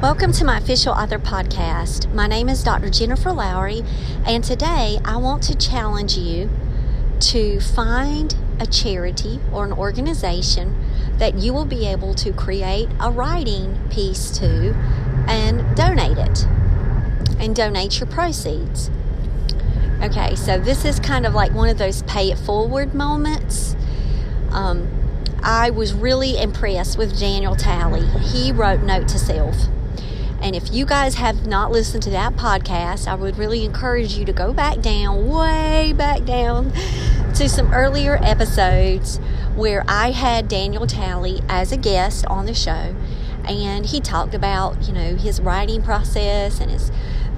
Welcome 0.00 0.30
to 0.34 0.44
my 0.44 0.58
official 0.58 0.92
author 0.92 1.18
podcast. 1.18 2.14
My 2.14 2.28
name 2.28 2.48
is 2.48 2.62
Dr. 2.62 2.88
Jennifer 2.88 3.32
Lowry, 3.32 3.82
and 4.24 4.44
today 4.44 5.00
I 5.04 5.16
want 5.16 5.42
to 5.42 5.56
challenge 5.56 6.16
you 6.16 6.48
to 7.18 7.58
find 7.58 8.32
a 8.60 8.66
charity 8.66 9.40
or 9.52 9.64
an 9.64 9.72
organization 9.72 10.76
that 11.18 11.38
you 11.38 11.52
will 11.52 11.64
be 11.64 11.84
able 11.84 12.14
to 12.14 12.32
create 12.32 12.88
a 13.00 13.10
writing 13.10 13.76
piece 13.90 14.30
to 14.38 14.72
and 15.26 15.76
donate 15.76 16.16
it 16.16 16.44
and 17.40 17.56
donate 17.56 17.98
your 17.98 18.08
proceeds. 18.08 18.92
Okay, 20.00 20.36
so 20.36 20.60
this 20.60 20.84
is 20.84 21.00
kind 21.00 21.26
of 21.26 21.34
like 21.34 21.52
one 21.52 21.68
of 21.68 21.78
those 21.78 22.02
pay 22.04 22.30
it 22.30 22.38
forward 22.38 22.94
moments. 22.94 23.74
Um, 24.50 24.86
I 25.42 25.70
was 25.70 25.92
really 25.92 26.40
impressed 26.40 26.96
with 26.96 27.18
Daniel 27.18 27.56
Talley. 27.56 28.06
He 28.20 28.52
wrote 28.52 28.82
Note 28.82 29.08
to 29.08 29.18
Self 29.18 29.66
and 30.40 30.54
if 30.54 30.72
you 30.72 30.86
guys 30.86 31.16
have 31.16 31.46
not 31.46 31.72
listened 31.72 32.02
to 32.04 32.10
that 32.10 32.34
podcast, 32.36 33.08
I 33.08 33.14
would 33.16 33.36
really 33.38 33.64
encourage 33.64 34.14
you 34.14 34.24
to 34.24 34.32
go 34.32 34.52
back 34.52 34.80
down, 34.80 35.28
way 35.28 35.92
back 35.96 36.24
down 36.24 36.72
to 37.34 37.48
some 37.48 37.72
earlier 37.74 38.18
episodes 38.22 39.18
where 39.56 39.84
I 39.88 40.12
had 40.12 40.46
Daniel 40.46 40.86
Talley 40.86 41.42
as 41.48 41.72
a 41.72 41.76
guest 41.76 42.24
on 42.26 42.46
the 42.46 42.54
show. 42.54 42.94
And 43.48 43.86
he 43.86 44.00
talked 44.00 44.34
about, 44.34 44.86
you 44.86 44.92
know, 44.92 45.16
his 45.16 45.40
writing 45.40 45.82
process 45.82 46.60
and 46.60 46.70
his 46.70 46.92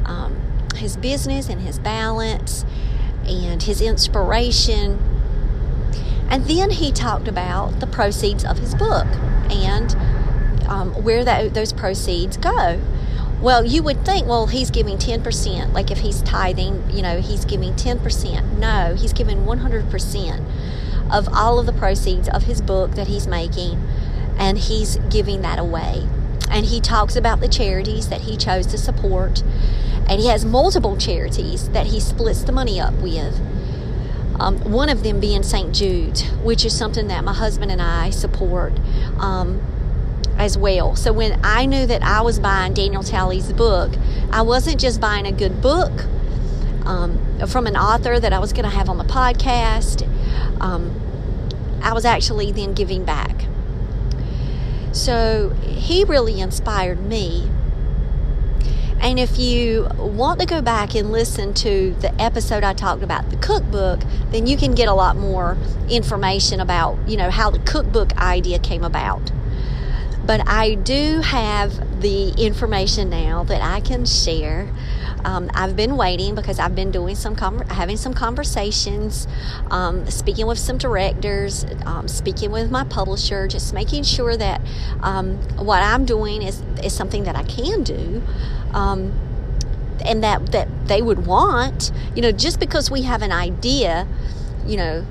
um, 0.04 0.36
his 0.74 0.96
business 0.96 1.48
and 1.48 1.60
his 1.62 1.78
balance 1.78 2.64
and 3.24 3.62
his 3.62 3.80
inspiration. 3.80 4.98
And 6.28 6.44
then 6.46 6.70
he 6.70 6.92
talked 6.92 7.28
about 7.28 7.80
the 7.80 7.86
proceeds 7.86 8.44
of 8.44 8.58
his 8.58 8.74
book 8.74 9.06
and 9.50 9.96
um, 10.70 10.94
where 11.02 11.24
that, 11.24 11.52
those 11.52 11.72
proceeds 11.72 12.36
go. 12.36 12.80
Well, 13.42 13.64
you 13.64 13.82
would 13.82 14.04
think, 14.04 14.26
well, 14.26 14.46
he's 14.46 14.70
giving 14.70 14.96
10%. 14.96 15.72
Like 15.72 15.90
if 15.90 15.98
he's 15.98 16.22
tithing, 16.22 16.90
you 16.90 17.02
know, 17.02 17.20
he's 17.20 17.44
giving 17.44 17.74
10%. 17.74 18.58
No, 18.58 18.94
he's 18.94 19.12
giving 19.12 19.44
100% 19.44 21.10
of 21.10 21.28
all 21.32 21.58
of 21.58 21.66
the 21.66 21.72
proceeds 21.72 22.28
of 22.28 22.44
his 22.44 22.60
book 22.60 22.92
that 22.92 23.08
he's 23.08 23.26
making, 23.26 23.82
and 24.38 24.58
he's 24.58 24.96
giving 25.10 25.42
that 25.42 25.58
away. 25.58 26.06
And 26.50 26.66
he 26.66 26.80
talks 26.80 27.16
about 27.16 27.40
the 27.40 27.48
charities 27.48 28.08
that 28.08 28.22
he 28.22 28.36
chose 28.36 28.66
to 28.66 28.78
support, 28.78 29.42
and 30.08 30.20
he 30.20 30.28
has 30.28 30.44
multiple 30.44 30.96
charities 30.96 31.68
that 31.70 31.86
he 31.86 32.00
splits 32.00 32.42
the 32.42 32.52
money 32.52 32.80
up 32.80 32.94
with. 32.94 33.40
Um, 34.38 34.58
one 34.72 34.88
of 34.88 35.02
them 35.02 35.20
being 35.20 35.42
St. 35.42 35.74
Jude, 35.74 36.20
which 36.42 36.64
is 36.64 36.76
something 36.76 37.08
that 37.08 37.24
my 37.24 37.34
husband 37.34 37.70
and 37.70 37.82
I 37.82 38.10
support. 38.10 38.72
Um, 39.18 39.60
as 40.40 40.56
well. 40.56 40.96
So 40.96 41.12
when 41.12 41.38
I 41.44 41.66
knew 41.66 41.86
that 41.86 42.02
I 42.02 42.22
was 42.22 42.38
buying 42.38 42.72
Daniel 42.72 43.02
Talley's 43.02 43.52
book, 43.52 43.92
I 44.32 44.40
wasn't 44.42 44.80
just 44.80 45.00
buying 45.00 45.26
a 45.26 45.32
good 45.32 45.60
book 45.60 45.92
um, 46.86 47.18
from 47.46 47.66
an 47.66 47.76
author 47.76 48.18
that 48.18 48.32
I 48.32 48.38
was 48.38 48.54
going 48.54 48.64
to 48.64 48.70
have 48.70 48.88
on 48.88 48.96
the 48.96 49.04
podcast. 49.04 50.08
Um, 50.60 50.98
I 51.82 51.92
was 51.92 52.06
actually 52.06 52.52
then 52.52 52.72
giving 52.72 53.04
back. 53.04 53.44
So 54.92 55.50
he 55.62 56.04
really 56.04 56.40
inspired 56.40 57.04
me. 57.04 57.50
And 59.02 59.18
if 59.18 59.38
you 59.38 59.88
want 59.98 60.40
to 60.40 60.46
go 60.46 60.60
back 60.62 60.94
and 60.94 61.12
listen 61.12 61.54
to 61.54 61.94
the 62.00 62.18
episode 62.20 62.64
I 62.64 62.74
talked 62.74 63.02
about 63.02 63.30
the 63.30 63.36
cookbook, 63.36 64.00
then 64.30 64.46
you 64.46 64.56
can 64.56 64.74
get 64.74 64.88
a 64.88 64.94
lot 64.94 65.16
more 65.16 65.56
information 65.88 66.60
about, 66.60 66.98
you 67.08 67.16
know, 67.16 67.30
how 67.30 67.50
the 67.50 67.58
cookbook 67.60 68.16
idea 68.18 68.58
came 68.58 68.84
about. 68.84 69.32
But 70.24 70.46
I 70.46 70.74
do 70.74 71.20
have 71.20 72.02
the 72.02 72.30
information 72.30 73.10
now 73.10 73.42
that 73.44 73.62
I 73.62 73.80
can 73.80 74.04
share. 74.04 74.68
Um, 75.24 75.50
I've 75.54 75.76
been 75.76 75.96
waiting 75.96 76.34
because 76.34 76.58
I've 76.58 76.74
been 76.74 76.90
doing 76.90 77.14
some 77.14 77.36
com- 77.36 77.66
having 77.68 77.96
some 77.96 78.14
conversations, 78.14 79.26
um, 79.70 80.08
speaking 80.10 80.46
with 80.46 80.58
some 80.58 80.78
directors, 80.78 81.66
um, 81.84 82.08
speaking 82.08 82.50
with 82.50 82.70
my 82.70 82.84
publisher, 82.84 83.46
just 83.46 83.74
making 83.74 84.04
sure 84.04 84.36
that 84.36 84.60
um, 85.02 85.36
what 85.58 85.82
I'm 85.82 86.04
doing 86.04 86.42
is 86.42 86.62
is 86.82 86.94
something 86.94 87.24
that 87.24 87.36
I 87.36 87.42
can 87.42 87.82
do 87.82 88.22
um, 88.72 89.12
and 90.04 90.22
that 90.24 90.52
that 90.52 90.68
they 90.88 91.02
would 91.02 91.26
want. 91.26 91.92
You 92.14 92.22
know, 92.22 92.32
just 92.32 92.58
because 92.58 92.90
we 92.90 93.02
have 93.02 93.20
an 93.20 93.32
idea, 93.32 94.06
you 94.66 94.76
know, 94.76 95.06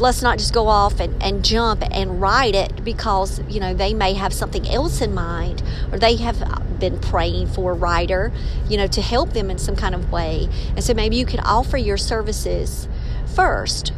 let's 0.00 0.22
not 0.22 0.38
just 0.38 0.52
go 0.52 0.68
off 0.68 1.00
and, 1.00 1.22
and 1.22 1.44
jump 1.44 1.82
and 1.90 2.20
write 2.20 2.54
it 2.54 2.84
because 2.84 3.40
you 3.48 3.60
know 3.60 3.74
they 3.74 3.94
may 3.94 4.14
have 4.14 4.32
something 4.32 4.68
else 4.68 5.00
in 5.00 5.14
mind 5.14 5.62
or 5.90 5.98
they 5.98 6.16
have 6.16 6.78
been 6.78 6.98
praying 6.98 7.46
for 7.46 7.72
a 7.72 7.74
writer 7.74 8.32
you 8.68 8.76
know 8.76 8.86
to 8.86 9.00
help 9.00 9.32
them 9.32 9.50
in 9.50 9.58
some 9.58 9.76
kind 9.76 9.94
of 9.94 10.10
way. 10.10 10.48
And 10.70 10.82
so 10.82 10.94
maybe 10.94 11.16
you 11.16 11.26
could 11.26 11.40
offer 11.44 11.76
your 11.76 11.96
services 11.96 12.88
first. 13.34 13.92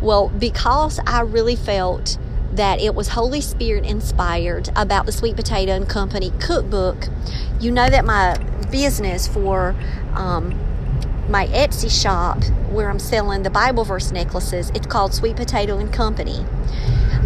Well 0.00 0.28
because 0.28 0.98
i 1.06 1.20
really 1.20 1.56
felt 1.56 2.16
that 2.52 2.80
it 2.80 2.94
was 2.94 3.08
holy 3.08 3.40
spirit 3.40 3.84
inspired 3.84 4.70
about 4.74 5.06
the 5.06 5.12
sweet 5.12 5.36
potato 5.36 5.72
and 5.72 5.88
company 5.88 6.32
cookbook 6.40 7.08
you 7.60 7.70
know 7.70 7.88
that 7.88 8.04
my 8.04 8.36
business 8.70 9.28
for 9.28 9.74
um, 10.14 10.58
my 11.30 11.46
Etsy 11.46 11.90
shop 11.90 12.42
where 12.70 12.90
I'm 12.90 12.98
selling 12.98 13.44
the 13.44 13.50
Bible 13.50 13.84
verse 13.84 14.10
necklaces. 14.10 14.70
It's 14.70 14.86
called 14.86 15.14
Sweet 15.14 15.36
Potato 15.36 15.78
and 15.78 15.92
Company. 15.92 16.44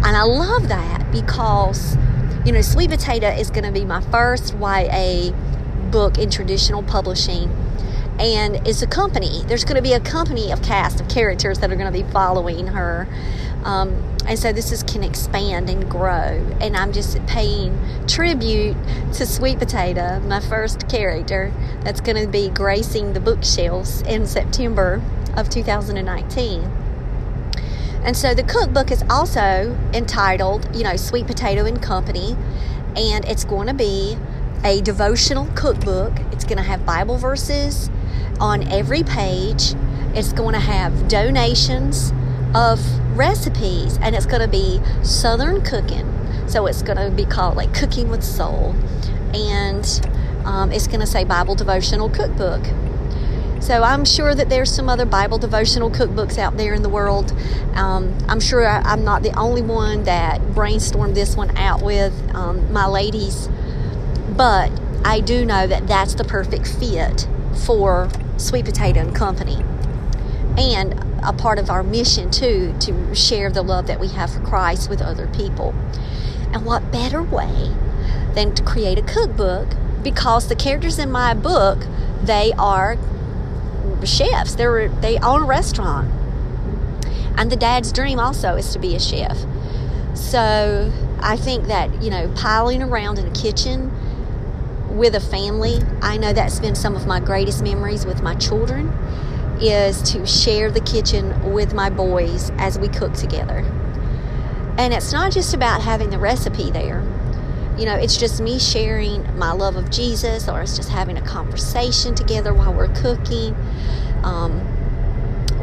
And 0.03 0.15
I 0.15 0.21
love 0.23 0.67
that 0.67 1.11
because, 1.11 1.97
you 2.45 2.51
know, 2.51 2.61
Sweet 2.61 2.91
Potato 2.91 3.27
is 3.27 3.49
going 3.49 3.63
to 3.63 3.71
be 3.71 3.83
my 3.83 4.01
first 4.01 4.53
YA 4.59 5.31
book 5.89 6.19
in 6.19 6.29
traditional 6.29 6.83
publishing. 6.83 7.49
And 8.19 8.65
it's 8.67 8.81
a 8.81 8.87
company. 8.87 9.43
There's 9.45 9.65
going 9.65 9.75
to 9.75 9.81
be 9.81 9.93
a 9.93 9.99
company 9.99 10.51
of 10.51 10.61
cast 10.61 11.01
of 11.01 11.09
characters 11.09 11.59
that 11.59 11.71
are 11.71 11.75
going 11.75 11.91
to 11.91 12.03
be 12.03 12.09
following 12.11 12.67
her. 12.67 13.07
Um, 13.65 14.15
and 14.25 14.39
so 14.39 14.53
this 14.53 14.71
is 14.71 14.83
can 14.83 15.03
expand 15.03 15.69
and 15.69 15.89
grow. 15.89 16.47
And 16.61 16.77
I'm 16.77 16.93
just 16.93 17.23
paying 17.27 17.77
tribute 18.07 18.77
to 19.13 19.25
Sweet 19.25 19.59
Potato, 19.59 20.19
my 20.21 20.39
first 20.39 20.87
character 20.87 21.51
that's 21.83 21.99
going 21.99 22.23
to 22.23 22.27
be 22.27 22.49
gracing 22.49 23.13
the 23.13 23.19
bookshelves 23.19 24.01
in 24.03 24.25
September 24.25 25.01
of 25.35 25.49
2019. 25.49 26.61
And 28.03 28.15
so 28.15 28.33
the 28.33 28.43
cookbook 28.43 28.91
is 28.91 29.03
also 29.09 29.77
entitled, 29.93 30.73
you 30.75 30.83
know, 30.83 30.95
Sweet 30.95 31.27
Potato 31.27 31.65
and 31.65 31.81
Company, 31.81 32.37
and 32.95 33.25
it's 33.25 33.43
going 33.43 33.67
to 33.67 33.73
be 33.73 34.15
a 34.63 34.81
devotional 34.81 35.47
cookbook. 35.55 36.13
It's 36.31 36.45
going 36.45 36.57
to 36.57 36.63
have 36.63 36.85
Bible 36.85 37.17
verses 37.17 37.89
on 38.39 38.67
every 38.67 39.03
page. 39.03 39.73
It's 40.13 40.33
going 40.33 40.53
to 40.53 40.59
have 40.59 41.07
donations 41.07 42.13
of 42.53 42.79
recipes 43.17 43.97
and 44.01 44.15
it's 44.15 44.25
going 44.25 44.41
to 44.41 44.47
be 44.47 44.79
southern 45.03 45.61
cooking. 45.61 46.11
So 46.47 46.67
it's 46.67 46.81
going 46.81 46.97
to 46.97 47.11
be 47.11 47.25
called 47.25 47.57
like 47.57 47.73
cooking 47.73 48.09
with 48.09 48.23
soul. 48.23 48.75
And 49.33 49.85
um, 50.45 50.71
it's 50.71 50.87
going 50.87 50.99
to 51.01 51.07
say 51.07 51.23
bible 51.23 51.55
devotional 51.55 52.09
cookbook. 52.09 52.63
So 53.61 53.81
i'm 53.81 54.05
sure 54.05 54.35
that 54.35 54.47
there's 54.47 54.71
some 54.71 54.89
other 54.89 55.05
bible 55.05 55.39
devotional 55.39 55.89
cookbooks 55.89 56.37
out 56.37 56.55
there 56.55 56.73
in 56.73 56.83
the 56.83 56.89
world. 56.89 57.33
Um, 57.73 58.15
i'm 58.29 58.39
sure 58.39 58.65
I, 58.65 58.93
am 58.93 59.03
not 59.03 59.23
the 59.23 59.37
only 59.37 59.61
one 59.61 60.03
that 60.03 60.39
brainstormed 60.53 61.15
this 61.15 61.35
one 61.35 61.55
out 61.57 61.81
with 61.81 62.13
um, 62.35 62.71
my 62.71 62.85
ladies. 62.85 63.49
But 64.29 64.71
i 65.03 65.19
do 65.19 65.45
know 65.45 65.67
that 65.67 65.87
that's 65.87 66.13
the 66.15 66.23
perfect 66.23 66.67
fit 66.67 67.27
for 67.55 68.09
sweet 68.37 68.65
potato 68.65 68.99
and 68.99 69.15
company 69.15 69.63
and 70.57 70.93
a 71.23 71.33
part 71.33 71.59
of 71.59 71.69
our 71.69 71.83
mission 71.83 72.29
too 72.29 72.73
to 72.79 73.15
share 73.15 73.49
the 73.49 73.61
love 73.61 73.87
that 73.87 73.99
we 73.99 74.07
have 74.09 74.31
for 74.31 74.39
Christ 74.41 74.89
with 74.89 75.01
other 75.01 75.27
people. 75.27 75.73
And 76.53 76.65
what 76.65 76.91
better 76.91 77.21
way 77.21 77.75
than 78.33 78.53
to 78.55 78.63
create 78.63 78.97
a 78.97 79.01
cookbook 79.01 79.69
because 80.03 80.47
the 80.47 80.55
characters 80.55 80.99
in 80.99 81.11
my 81.11 81.33
book 81.33 81.85
they 82.21 82.53
are 82.57 82.97
chefs. 84.03 84.55
They're 84.55 84.89
they 84.89 85.17
own 85.17 85.43
a 85.43 85.45
restaurant. 85.45 86.11
And 87.37 87.51
the 87.51 87.55
dad's 87.55 87.91
dream 87.91 88.19
also 88.19 88.55
is 88.55 88.71
to 88.73 88.79
be 88.79 88.95
a 88.95 88.99
chef. 88.99 89.37
So 90.13 90.91
I 91.19 91.35
think 91.35 91.65
that, 91.65 92.01
you 92.01 92.09
know, 92.09 92.31
piling 92.35 92.81
around 92.81 93.19
in 93.19 93.27
a 93.27 93.31
kitchen 93.31 93.91
with 94.95 95.13
a 95.13 95.19
family, 95.19 95.79
I 96.01 96.17
know 96.17 96.31
that's 96.31 96.59
been 96.59 96.75
some 96.75 96.95
of 96.95 97.05
my 97.05 97.19
greatest 97.19 97.61
memories 97.61 98.05
with 98.05 98.23
my 98.23 98.33
children 98.35 98.87
is 99.61 100.01
to 100.13 100.25
share 100.25 100.71
the 100.71 100.81
kitchen 100.81 101.53
with 101.53 101.73
my 101.73 101.89
boys 101.89 102.51
as 102.57 102.79
we 102.79 102.87
cook 102.87 103.13
together. 103.13 103.59
And 104.77 104.93
it's 104.93 105.11
not 105.13 105.31
just 105.31 105.53
about 105.53 105.81
having 105.81 106.09
the 106.09 106.19
recipe 106.19 106.71
there. 106.71 107.03
You 107.77 107.85
know, 107.85 107.95
it's 107.95 108.17
just 108.17 108.41
me 108.41 108.57
sharing 108.57 109.37
my 109.37 109.51
love 109.51 109.75
of 109.75 109.89
Jesus, 109.89 110.47
or 110.47 110.61
it's 110.61 110.77
just 110.77 110.89
having 110.89 111.17
a 111.17 111.21
conversation 111.21 112.15
together 112.15 112.53
while 112.53 112.73
we're 112.73 112.93
cooking. 112.93 113.55
Um, 114.23 114.61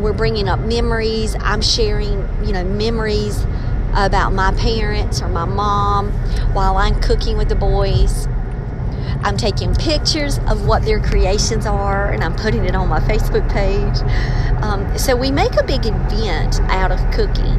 we're 0.00 0.12
bringing 0.12 0.48
up 0.48 0.60
memories. 0.60 1.36
I'm 1.40 1.62
sharing, 1.62 2.28
you 2.44 2.52
know, 2.52 2.64
memories 2.64 3.46
about 3.94 4.32
my 4.32 4.52
parents 4.54 5.20
or 5.22 5.28
my 5.28 5.44
mom 5.44 6.10
while 6.54 6.76
I'm 6.76 7.00
cooking 7.00 7.36
with 7.38 7.48
the 7.48 7.54
boys. 7.54 8.26
I'm 9.24 9.36
taking 9.36 9.74
pictures 9.74 10.38
of 10.48 10.66
what 10.66 10.82
their 10.82 11.00
creations 11.00 11.64
are 11.64 12.10
and 12.10 12.24
I'm 12.24 12.34
putting 12.34 12.64
it 12.64 12.74
on 12.74 12.88
my 12.88 13.00
Facebook 13.00 13.48
page. 13.50 14.02
Um, 14.62 14.98
so 14.98 15.14
we 15.14 15.30
make 15.30 15.56
a 15.56 15.64
big 15.64 15.86
event 15.86 16.60
out 16.62 16.90
of 16.90 16.98
cooking. 17.12 17.58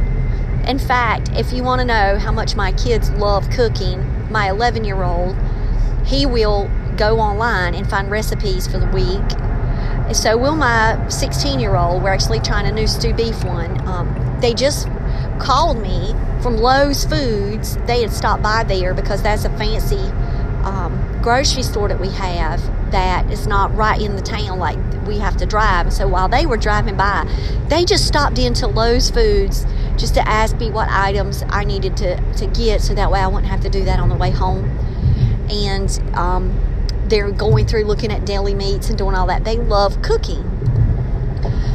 In 0.67 0.77
fact, 0.77 1.29
if 1.33 1.53
you 1.53 1.63
want 1.63 1.79
to 1.79 1.85
know 1.85 2.17
how 2.17 2.31
much 2.31 2.55
my 2.55 2.71
kids 2.73 3.09
love 3.11 3.49
cooking, 3.49 4.31
my 4.31 4.49
11 4.49 4.83
year 4.83 5.03
old, 5.03 5.35
he 6.05 6.25
will 6.25 6.69
go 6.97 7.19
online 7.19 7.75
and 7.75 7.89
find 7.89 8.11
recipes 8.11 8.67
for 8.67 8.77
the 8.77 8.87
week. 8.87 10.13
So 10.13 10.37
will 10.37 10.55
my 10.55 11.07
16 11.07 11.59
year 11.59 11.75
old. 11.75 12.03
We're 12.03 12.09
actually 12.09 12.39
trying 12.39 12.67
a 12.67 12.71
new 12.71 12.87
stew 12.87 13.13
beef 13.13 13.43
one. 13.45 13.87
Um, 13.87 14.37
they 14.41 14.53
just 14.53 14.87
called 15.39 15.81
me 15.81 16.13
from 16.41 16.57
Lowe's 16.57 17.05
Foods. 17.05 17.77
They 17.87 18.01
had 18.01 18.11
stopped 18.11 18.43
by 18.43 18.63
there 18.63 18.93
because 18.93 19.23
that's 19.23 19.45
a 19.45 19.57
fancy 19.57 20.11
grocery 21.23 21.63
store 21.63 21.87
that 21.87 21.99
we 21.99 22.09
have 22.09 22.61
that 22.91 23.31
is 23.31 23.47
not 23.47 23.73
right 23.75 23.99
in 23.99 24.15
the 24.15 24.21
town 24.21 24.59
like 24.59 24.77
we 25.07 25.17
have 25.17 25.37
to 25.37 25.45
drive. 25.45 25.91
So 25.91 26.07
while 26.07 26.27
they 26.27 26.45
were 26.45 26.57
driving 26.57 26.97
by, 26.97 27.27
they 27.69 27.85
just 27.85 28.05
stopped 28.05 28.37
into 28.37 28.67
Lowe's 28.67 29.09
Foods 29.09 29.65
just 29.97 30.13
to 30.15 30.27
ask 30.27 30.57
me 30.57 30.69
what 30.69 30.89
items 30.89 31.43
I 31.47 31.63
needed 31.63 31.97
to, 31.97 32.33
to 32.33 32.47
get 32.47 32.81
so 32.81 32.93
that 32.93 33.09
way 33.09 33.21
I 33.21 33.27
wouldn't 33.27 33.47
have 33.47 33.61
to 33.61 33.69
do 33.69 33.85
that 33.85 33.99
on 33.99 34.09
the 34.09 34.15
way 34.15 34.31
home. 34.31 34.65
And 35.49 35.89
um, 36.13 36.59
they're 37.07 37.31
going 37.31 37.67
through 37.67 37.85
looking 37.85 38.11
at 38.11 38.25
deli 38.25 38.53
meats 38.53 38.89
and 38.89 38.97
doing 38.97 39.15
all 39.15 39.27
that. 39.27 39.45
They 39.45 39.57
love 39.57 40.01
cooking. 40.01 40.43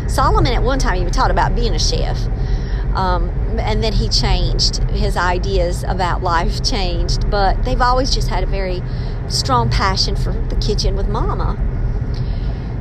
Solomon 0.08 0.52
at 0.52 0.62
one 0.62 0.78
time 0.78 1.00
even 1.00 1.12
talked 1.12 1.30
about 1.30 1.54
being 1.56 1.74
a 1.74 1.78
chef. 1.78 2.18
Um, 2.94 3.30
and 3.58 3.82
then 3.82 3.92
he 3.92 4.08
changed 4.08 4.82
his 4.90 5.16
ideas 5.16 5.84
about 5.84 6.22
life 6.22 6.64
changed 6.64 7.30
but 7.30 7.62
they've 7.64 7.80
always 7.80 8.12
just 8.12 8.28
had 8.28 8.42
a 8.42 8.46
very 8.46 8.82
strong 9.28 9.70
passion 9.70 10.16
for 10.16 10.32
the 10.32 10.56
kitchen 10.56 10.96
with 10.96 11.08
mama. 11.08 11.56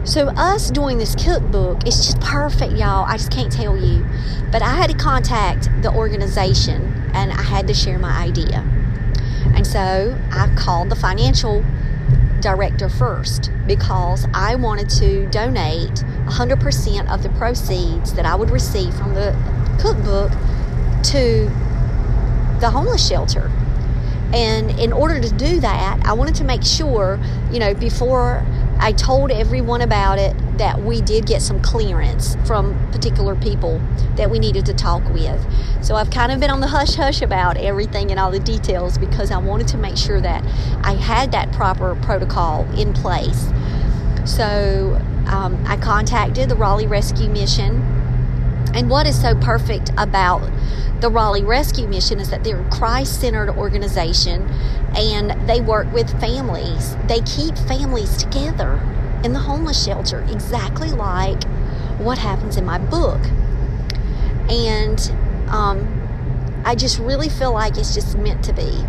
So 0.06 0.28
us 0.30 0.72
doing 0.72 0.98
this 0.98 1.16
cookbook 1.16 1.86
is 1.86 1.96
just 1.98 2.22
perfect 2.22 2.74
y'all. 2.74 3.06
I 3.06 3.18
just 3.18 3.30
can't 3.30 3.52
tell 3.52 3.76
you. 3.78 4.06
But 4.52 4.62
i 4.62 4.74
had 4.76 4.90
to 4.90 4.96
contact 4.96 5.70
the 5.82 5.94
organization 5.94 6.82
and 7.14 7.32
i 7.34 7.42
had 7.42 7.68
to 7.68 7.74
share 7.74 8.00
my 8.00 8.18
idea. 8.18 8.60
And 9.54 9.68
so 9.68 10.18
i 10.32 10.54
called 10.56 10.90
the 10.90 10.96
financial 10.96 11.64
director 12.40 12.88
first 12.88 13.52
because 13.66 14.28
i 14.34 14.56
wanted 14.56 14.90
to 14.90 15.26
donate 15.32 16.04
100% 16.28 17.12
of 17.12 17.24
the 17.24 17.30
proceeds 17.30 18.14
that 18.14 18.26
i 18.26 18.36
would 18.36 18.52
receive 18.52 18.94
from 18.94 19.16
the 19.16 19.36
cookbook 19.82 20.32
to 21.04 21.50
the 22.60 22.70
homeless 22.70 23.06
shelter. 23.08 23.52
And 24.34 24.72
in 24.80 24.92
order 24.92 25.20
to 25.22 25.30
do 25.36 25.60
that, 25.62 26.02
I 26.04 26.14
wanted 26.14 26.36
to 26.36 26.44
make 26.44 26.64
sure, 26.64 27.20
you 27.52 27.60
know, 27.60 27.74
before 27.74 28.46
I 28.80 28.92
told 28.92 29.32
everyone 29.32 29.82
about 29.82 30.20
it, 30.20 30.36
that 30.58 30.82
we 30.82 31.02
did 31.02 31.26
get 31.26 31.42
some 31.42 31.62
clearance 31.62 32.36
from 32.46 32.74
particular 32.92 33.36
people 33.36 33.80
that 34.16 34.30
we 34.30 34.40
needed 34.40 34.66
to 34.66 34.74
talk 34.74 35.08
with. 35.14 35.46
So 35.84 35.96
I've 35.96 36.10
kind 36.10 36.32
of 36.32 36.40
been 36.40 36.50
on 36.50 36.60
the 36.60 36.68
hush 36.68 36.96
hush 36.96 37.22
about 37.22 37.58
everything 37.58 38.12
and 38.12 38.20
all 38.20 38.32
the 38.32 38.40
details 38.40 38.98
because 38.98 39.32
I 39.32 39.38
wanted 39.38 39.68
to 39.70 39.78
make 39.78 39.98
sure 39.98 40.20
that 40.22 40.44
I 40.84 40.94
had 40.94 41.32
that 41.32 41.52
proper 41.52 41.96
protocol 41.96 42.66
in 42.74 42.94
place. 42.94 43.48
So 44.26 45.00
um, 45.28 45.64
I 45.66 45.78
contacted 45.78 46.50
the 46.50 46.56
Raleigh 46.56 46.88
Rescue 46.88 47.30
Mission. 47.30 47.97
And 48.74 48.90
what 48.90 49.08
is 49.08 49.20
so 49.20 49.36
perfect 49.36 49.92
about 49.98 50.42
the 51.02 51.10
Raleigh 51.10 51.44
Rescue 51.44 51.88
Mission 51.88 52.20
is 52.20 52.30
that 52.32 52.44
they're 52.44 52.62
a 52.62 52.70
Christ 52.70 53.22
centered 53.22 53.50
organization 53.52 54.42
and 54.96 55.32
they 55.48 55.62
work 55.62 55.92
with 55.94 56.10
families. 56.20 56.96
They 57.08 57.22
keep 57.22 57.58
families 57.58 58.18
together 58.18 58.82
in 59.24 59.34
the 59.34 59.40
homeless 59.40 59.84
shelter, 59.84 60.26
exactly 60.30 60.90
like 60.90 61.44
what 62.00 62.18
happens 62.18 62.58
in 62.58 62.66
my 62.66 62.78
book. 62.80 63.22
And 64.50 65.00
um, 65.50 66.62
I 66.66 66.76
just 66.76 67.00
really 67.00 67.30
feel 67.30 67.54
like 67.54 67.78
it's 67.78 67.94
just 67.94 68.18
meant 68.18 68.44
to 68.46 68.54
be. 68.54 68.84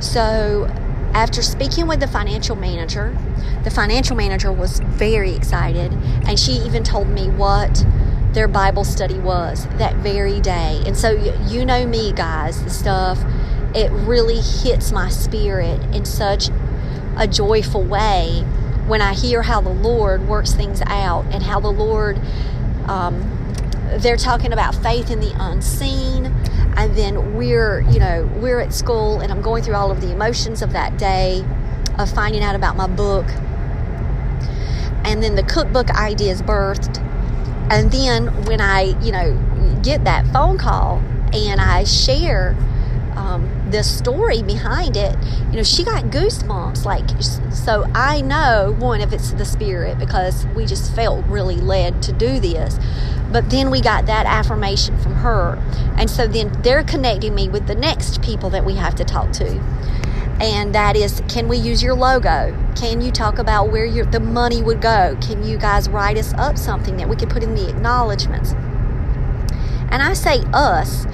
So, 0.00 0.66
after 1.14 1.42
speaking 1.42 1.86
with 1.86 2.00
the 2.00 2.06
financial 2.06 2.54
manager, 2.54 3.16
the 3.64 3.70
financial 3.70 4.14
manager 4.14 4.52
was 4.52 4.78
very 4.80 5.32
excited, 5.32 5.92
and 5.92 6.38
she 6.38 6.52
even 6.52 6.84
told 6.84 7.08
me 7.08 7.28
what 7.28 7.84
their 8.38 8.46
Bible 8.46 8.84
study 8.84 9.18
was 9.18 9.66
that 9.78 9.96
very 9.96 10.40
day. 10.40 10.80
And 10.86 10.96
so, 10.96 11.10
you 11.48 11.64
know 11.64 11.84
me, 11.84 12.12
guys, 12.12 12.62
the 12.62 12.70
stuff, 12.70 13.18
it 13.74 13.90
really 13.90 14.40
hits 14.40 14.92
my 14.92 15.08
spirit 15.08 15.82
in 15.92 16.04
such 16.04 16.48
a 17.16 17.26
joyful 17.26 17.82
way 17.82 18.44
when 18.86 19.02
I 19.02 19.12
hear 19.12 19.42
how 19.42 19.60
the 19.60 19.70
Lord 19.70 20.28
works 20.28 20.52
things 20.52 20.80
out 20.82 21.24
and 21.32 21.42
how 21.42 21.58
the 21.58 21.72
Lord, 21.72 22.20
um, 22.86 23.28
they're 23.98 24.16
talking 24.16 24.52
about 24.52 24.72
faith 24.76 25.10
in 25.10 25.18
the 25.18 25.34
unseen. 25.36 26.26
And 26.76 26.94
then 26.94 27.34
we're, 27.34 27.80
you 27.90 27.98
know, 27.98 28.30
we're 28.36 28.60
at 28.60 28.72
school 28.72 29.18
and 29.18 29.32
I'm 29.32 29.42
going 29.42 29.64
through 29.64 29.74
all 29.74 29.90
of 29.90 30.00
the 30.00 30.12
emotions 30.12 30.62
of 30.62 30.72
that 30.74 30.96
day 30.96 31.44
of 31.98 32.08
finding 32.08 32.44
out 32.44 32.54
about 32.54 32.76
my 32.76 32.86
book. 32.86 33.26
And 35.02 35.24
then 35.24 35.34
the 35.34 35.42
cookbook 35.42 35.90
idea 35.90 36.30
is 36.30 36.40
birthed 36.40 37.04
and 37.70 37.90
then 37.90 38.44
when 38.44 38.60
I, 38.60 38.94
you 39.02 39.12
know, 39.12 39.80
get 39.82 40.04
that 40.04 40.26
phone 40.32 40.58
call 40.58 41.02
and 41.32 41.60
I 41.60 41.84
share 41.84 42.56
um, 43.14 43.70
the 43.70 43.82
story 43.82 44.42
behind 44.42 44.96
it, 44.96 45.16
you 45.50 45.56
know, 45.56 45.62
she 45.62 45.84
got 45.84 46.04
goosebumps. 46.04 46.84
Like, 46.84 47.08
so 47.52 47.84
I 47.94 48.20
know 48.22 48.74
one 48.78 49.00
if 49.00 49.12
it's 49.12 49.32
the 49.32 49.44
spirit 49.44 49.98
because 49.98 50.46
we 50.56 50.64
just 50.66 50.94
felt 50.94 51.24
really 51.26 51.56
led 51.56 52.02
to 52.04 52.12
do 52.12 52.40
this. 52.40 52.78
But 53.30 53.50
then 53.50 53.70
we 53.70 53.82
got 53.82 54.06
that 54.06 54.24
affirmation 54.24 54.98
from 54.98 55.16
her. 55.16 55.58
And 55.98 56.08
so 56.08 56.26
then 56.26 56.50
they're 56.62 56.84
connecting 56.84 57.34
me 57.34 57.48
with 57.48 57.66
the 57.66 57.74
next 57.74 58.22
people 58.22 58.48
that 58.50 58.64
we 58.64 58.76
have 58.76 58.94
to 58.94 59.04
talk 59.04 59.32
to 59.32 59.60
and 60.40 60.74
that 60.74 60.96
is 60.96 61.22
can 61.28 61.48
we 61.48 61.56
use 61.56 61.82
your 61.82 61.94
logo? 61.94 62.56
Can 62.76 63.00
you 63.00 63.10
talk 63.10 63.38
about 63.38 63.70
where 63.70 63.84
your 63.84 64.06
the 64.06 64.20
money 64.20 64.62
would 64.62 64.80
go? 64.80 65.16
Can 65.20 65.42
you 65.42 65.58
guys 65.58 65.88
write 65.88 66.16
us 66.16 66.32
up 66.34 66.56
something 66.56 66.96
that 66.96 67.08
we 67.08 67.16
could 67.16 67.30
put 67.30 67.42
in 67.42 67.54
the 67.54 67.68
acknowledgments? 67.68 68.52
And 69.90 70.02
i 70.02 70.12
say 70.12 70.42
us 70.52 71.06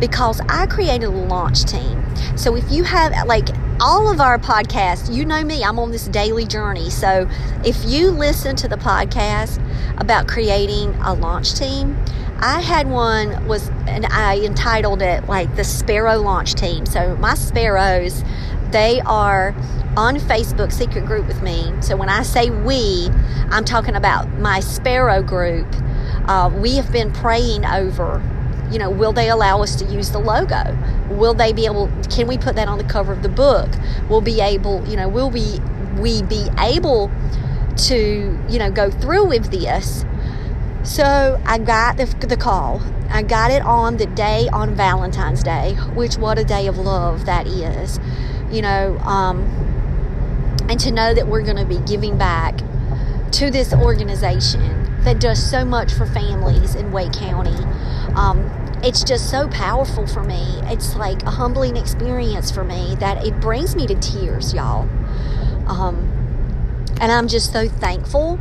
because 0.00 0.40
i 0.48 0.66
created 0.66 1.06
a 1.06 1.10
launch 1.10 1.64
team. 1.64 2.02
So 2.36 2.56
if 2.56 2.70
you 2.70 2.82
have 2.84 3.26
like 3.26 3.48
all 3.80 4.10
of 4.10 4.20
our 4.20 4.38
podcasts 4.38 5.12
you 5.12 5.24
know 5.24 5.42
me 5.42 5.62
i'm 5.64 5.78
on 5.78 5.90
this 5.92 6.08
daily 6.08 6.46
journey. 6.46 6.90
So 6.90 7.28
if 7.64 7.84
you 7.84 8.10
listen 8.10 8.56
to 8.56 8.68
the 8.68 8.76
podcast 8.76 9.60
about 10.00 10.26
creating 10.26 10.94
a 10.96 11.14
launch 11.14 11.54
team 11.54 11.96
I 12.44 12.60
had 12.60 12.90
one 12.90 13.46
was 13.46 13.68
and 13.86 14.04
I 14.06 14.40
entitled 14.40 15.00
it 15.00 15.28
like 15.28 15.54
the 15.54 15.62
Sparrow 15.62 16.16
Launch 16.16 16.54
Team. 16.54 16.86
So 16.86 17.14
my 17.18 17.34
sparrows 17.34 18.24
they 18.72 19.00
are 19.02 19.54
on 19.96 20.16
Facebook 20.16 20.72
secret 20.72 21.04
group 21.04 21.26
with 21.26 21.42
me. 21.42 21.70
So 21.82 21.96
when 21.96 22.08
I 22.08 22.22
say 22.22 22.50
we, 22.50 23.08
I'm 23.50 23.64
talking 23.64 23.94
about 23.94 24.28
my 24.38 24.60
Sparrow 24.60 25.22
group. 25.22 25.68
Uh, 26.26 26.50
we 26.54 26.76
have 26.76 26.90
been 26.90 27.12
praying 27.12 27.66
over, 27.66 28.22
you 28.70 28.78
know, 28.78 28.88
will 28.88 29.12
they 29.12 29.28
allow 29.28 29.62
us 29.62 29.76
to 29.76 29.84
use 29.84 30.10
the 30.10 30.18
logo? 30.18 30.78
Will 31.10 31.34
they 31.34 31.52
be 31.52 31.66
able? 31.66 31.90
Can 32.10 32.26
we 32.26 32.38
put 32.38 32.56
that 32.56 32.68
on 32.68 32.78
the 32.78 32.84
cover 32.84 33.12
of 33.12 33.22
the 33.22 33.28
book? 33.28 33.68
We'll 34.08 34.20
be 34.22 34.40
able, 34.40 34.86
you 34.88 34.96
know, 34.96 35.08
will 35.08 35.30
we 35.30 35.60
we 35.98 36.22
be 36.22 36.48
able 36.58 37.10
to, 37.76 38.38
you 38.48 38.58
know, 38.58 38.70
go 38.70 38.90
through 38.90 39.26
with 39.26 39.50
this? 39.50 40.06
So 40.84 41.40
I 41.44 41.58
got 41.58 41.96
the, 41.98 42.06
the 42.26 42.36
call. 42.36 42.80
I 43.10 43.22
got 43.22 43.50
it 43.50 43.62
on 43.62 43.98
the 43.98 44.06
day 44.06 44.48
on 44.52 44.74
Valentine's 44.74 45.42
Day, 45.42 45.74
which 45.94 46.16
what 46.16 46.38
a 46.38 46.44
day 46.44 46.66
of 46.66 46.78
love 46.78 47.26
that 47.26 47.46
is 47.46 48.00
you 48.52 48.62
know, 48.62 48.98
um, 48.98 49.42
and 50.68 50.78
to 50.80 50.92
know 50.92 51.14
that 51.14 51.26
we're 51.26 51.42
going 51.42 51.56
to 51.56 51.64
be 51.64 51.78
giving 51.86 52.18
back 52.18 52.58
to 53.32 53.50
this 53.50 53.72
organization 53.72 55.02
that 55.04 55.20
does 55.20 55.42
so 55.42 55.64
much 55.64 55.92
for 55.92 56.06
families 56.06 56.74
in 56.74 56.92
Wake 56.92 57.12
County. 57.12 57.56
Um, 58.14 58.50
it's 58.84 59.02
just 59.02 59.30
so 59.30 59.48
powerful 59.48 60.06
for 60.06 60.22
me. 60.22 60.44
It's 60.64 60.96
like 60.96 61.22
a 61.22 61.30
humbling 61.30 61.76
experience 61.76 62.50
for 62.50 62.64
me 62.64 62.96
that 63.00 63.24
it 63.24 63.40
brings 63.40 63.74
me 63.74 63.86
to 63.86 63.94
tears, 63.94 64.52
y'all. 64.52 64.88
Um, 65.66 66.08
and 67.00 67.10
I'm 67.10 67.28
just 67.28 67.52
so 67.52 67.68
thankful 67.68 68.38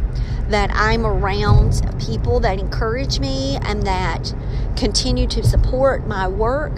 that 0.50 0.70
I'm 0.74 1.06
around 1.06 1.82
people 2.06 2.40
that 2.42 2.60
encourage 2.60 3.20
me 3.20 3.58
and 3.62 3.84
that 3.84 4.34
continue 4.76 5.28
to 5.28 5.44
support 5.44 6.06
my 6.06 6.28
work, 6.28 6.74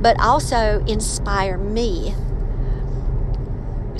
but 0.00 0.18
also 0.20 0.84
inspire 0.86 1.58
me. 1.58 2.14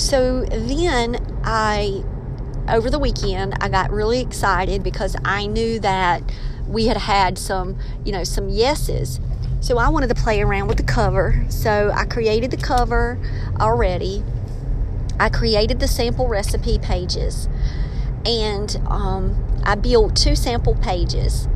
So 0.03 0.45
then 0.47 1.17
I, 1.45 2.03
over 2.69 2.91
the 2.91 2.99
weekend, 2.99 3.55
I 3.61 3.69
got 3.69 3.93
really 3.93 4.21
excited 4.21 4.83
because 4.83 5.17
I 5.25 5.47
knew 5.47 5.79
that 5.79 6.23
we 6.67 6.87
had 6.87 6.97
had 6.97 7.39
some, 7.39 7.79
you 8.05 8.11
know, 8.11 8.25
some 8.25 8.49
yeses. 8.49 9.21
So 9.61 9.79
I 9.79 9.89
wanted 9.91 10.09
to 10.09 10.17
play 10.17 10.43
around 10.43 10.67
with 10.67 10.79
the 10.79 10.83
cover. 10.83 11.47
So 11.49 11.93
I 11.95 12.05
created 12.05 12.51
the 12.51 12.57
cover 12.57 13.17
already. 13.61 14.25
I 15.21 15.29
created 15.29 15.79
the 15.79 15.87
sample 15.87 16.27
recipe 16.27 16.81
pages 16.81 17.49
and 18.27 18.77
um, 18.87 19.63
I 19.63 19.77
built 19.77 20.17
two 20.17 20.35
sample 20.35 20.75
pages. 20.75 21.47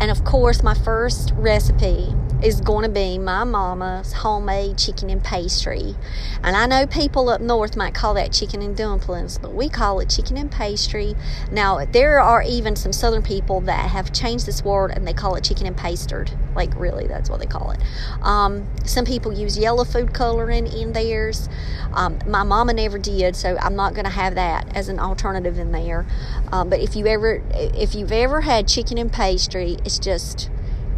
And 0.00 0.10
of 0.10 0.24
course, 0.24 0.64
my 0.64 0.74
first 0.74 1.32
recipe 1.36 2.12
is 2.42 2.60
going 2.60 2.84
to 2.84 2.90
be 2.90 3.18
my 3.18 3.44
mama's 3.44 4.12
homemade 4.12 4.76
chicken 4.76 5.08
and 5.10 5.22
pastry. 5.22 5.94
And 6.42 6.56
I 6.56 6.66
know 6.66 6.86
people 6.86 7.28
up 7.28 7.40
north 7.40 7.76
might 7.76 7.94
call 7.94 8.14
that 8.14 8.32
chicken 8.32 8.62
and 8.62 8.76
dumplings, 8.76 9.38
but 9.38 9.54
we 9.54 9.68
call 9.68 10.00
it 10.00 10.10
chicken 10.10 10.36
and 10.36 10.50
pastry. 10.50 11.14
Now, 11.50 11.84
there 11.84 12.18
are 12.18 12.42
even 12.42 12.74
some 12.74 12.92
southern 12.92 13.22
people 13.22 13.60
that 13.62 13.90
have 13.90 14.12
changed 14.12 14.46
this 14.46 14.64
word 14.64 14.90
and 14.90 15.06
they 15.06 15.12
call 15.12 15.36
it 15.36 15.44
chicken 15.44 15.66
and 15.66 15.76
pasted. 15.76 16.32
Like, 16.56 16.74
really, 16.78 17.06
that's 17.06 17.30
what 17.30 17.38
they 17.38 17.46
call 17.46 17.70
it. 17.70 17.80
Um, 18.22 18.66
some 18.84 19.04
people 19.04 19.32
use 19.32 19.56
yellow 19.56 19.84
food 19.84 20.12
coloring 20.12 20.66
in 20.66 20.92
theirs. 20.92 21.48
Um, 21.94 22.18
my 22.26 22.42
mama 22.42 22.72
never 22.72 22.98
did, 22.98 23.36
so 23.36 23.56
I'm 23.60 23.76
not 23.76 23.94
going 23.94 24.04
to 24.04 24.10
have 24.10 24.34
that 24.34 24.76
as 24.76 24.88
an 24.88 24.98
alternative 24.98 25.58
in 25.58 25.72
there. 25.72 26.06
Um, 26.50 26.68
but 26.68 26.80
if 26.80 26.96
you 26.96 27.06
ever, 27.06 27.42
if 27.52 27.94
you've 27.94 28.12
ever 28.12 28.40
had 28.40 28.66
chicken 28.66 28.98
and 28.98 29.12
pastry, 29.12 29.78
it's 29.84 29.98
just 29.98 30.50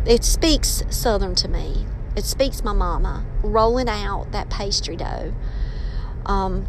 it 0.07 0.25
speaks 0.25 0.83
Southern 0.91 1.35
to 1.37 1.49
me. 1.49 1.87
It 2.17 2.25
speaks 2.25 2.63
my 2.63 2.73
mama 2.73 3.25
rolling 3.43 3.89
out 3.89 4.33
that 4.33 4.51
pastry 4.51 4.97
dough. 4.97 5.33
Um, 6.27 6.67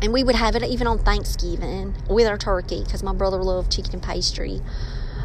and 0.00 0.12
we 0.12 0.22
would 0.22 0.34
have 0.34 0.56
it 0.56 0.62
even 0.62 0.86
on 0.86 0.98
Thanksgiving 0.98 1.94
with 2.08 2.26
our 2.26 2.38
turkey 2.38 2.82
because 2.84 3.02
my 3.02 3.12
brother 3.12 3.42
loved 3.42 3.72
chicken 3.72 3.94
and 3.94 4.02
pastry 4.02 4.60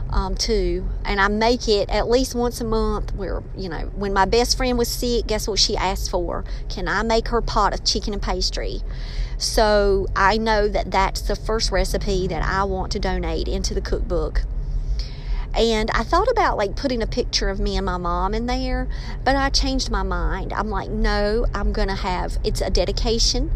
um, 0.10 0.36
too. 0.36 0.88
And 1.06 1.22
I 1.22 1.28
make 1.28 1.68
it 1.68 1.90
at 1.90 2.08
least 2.08 2.36
once 2.36 2.60
a 2.60 2.66
month. 2.66 3.14
Where 3.16 3.44
you 3.56 3.70
know, 3.70 3.92
when 3.96 4.14
my 4.14 4.26
best 4.26 4.58
friend 4.58 4.78
was 4.78 4.90
sick, 4.90 5.28
guess 5.28 5.48
what 5.48 5.60
she 5.60 5.78
asked 5.78 6.12
for? 6.12 6.44
Can 6.70 6.88
I 6.88 7.04
make 7.04 7.30
her 7.30 7.42
pot 7.42 7.74
of 7.74 7.84
chicken 7.84 8.14
and 8.14 8.22
pastry? 8.22 8.82
So 9.38 10.08
I 10.16 10.38
know 10.38 10.68
that 10.68 10.92
that's 10.92 11.22
the 11.22 11.36
first 11.36 11.72
recipe 11.72 12.28
that 12.28 12.44
I 12.44 12.64
want 12.64 12.92
to 12.94 13.00
donate 13.00 13.48
into 13.48 13.74
the 13.74 13.82
cookbook 13.82 14.44
and 15.56 15.92
I 15.92 16.04
thought 16.04 16.30
about 16.30 16.58
like 16.58 16.76
putting 16.76 17.02
a 17.04 17.08
picture 17.08 17.50
of 17.50 17.60
me 17.60 17.78
and 17.78 17.86
my 17.86 17.98
mom 17.98 18.34
in 18.34 18.48
there, 18.48 18.88
but 19.24 19.36
I 19.36 19.50
changed 19.50 19.92
my 19.92 20.04
mind. 20.04 20.52
I'm 20.52 20.70
like, 20.70 20.90
no, 20.90 21.46
I'm 21.54 21.72
going 21.72 21.90
to 21.90 21.96
have 21.96 22.38
it's 22.44 22.62
a 22.62 22.70
dedication. 22.70 23.52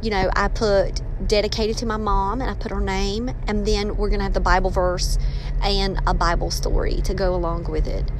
You 0.00 0.10
know, 0.10 0.30
I 0.34 0.48
put 0.48 1.00
dedicated 1.26 1.78
to 1.78 1.86
my 1.86 1.96
mom 1.96 2.40
and 2.40 2.50
I 2.50 2.54
put 2.54 2.72
her 2.72 2.80
name, 2.80 3.30
and 3.46 3.66
then 3.66 3.96
we're 3.96 4.08
going 4.08 4.18
to 4.18 4.24
have 4.24 4.34
the 4.34 4.40
Bible 4.40 4.70
verse 4.70 5.18
and 5.62 6.00
a 6.06 6.14
Bible 6.14 6.50
story 6.50 7.00
to 7.02 7.14
go 7.14 7.34
along 7.34 7.70
with 7.70 7.86
it, 7.86 8.10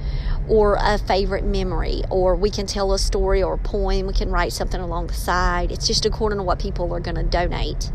or 0.48 0.76
a 0.80 0.96
favorite 0.98 1.44
memory, 1.44 2.02
or 2.08 2.36
we 2.36 2.50
can 2.50 2.66
tell 2.66 2.92
a 2.92 2.98
story 2.98 3.42
or 3.42 3.54
a 3.54 3.58
poem. 3.58 4.06
We 4.06 4.12
can 4.12 4.30
write 4.30 4.52
something 4.52 4.80
along 4.80 5.08
the 5.08 5.14
side. 5.14 5.72
It's 5.72 5.86
just 5.86 6.06
according 6.06 6.38
to 6.38 6.44
what 6.44 6.60
people 6.60 6.92
are 6.94 7.00
going 7.00 7.16
to 7.16 7.24
donate 7.24 7.90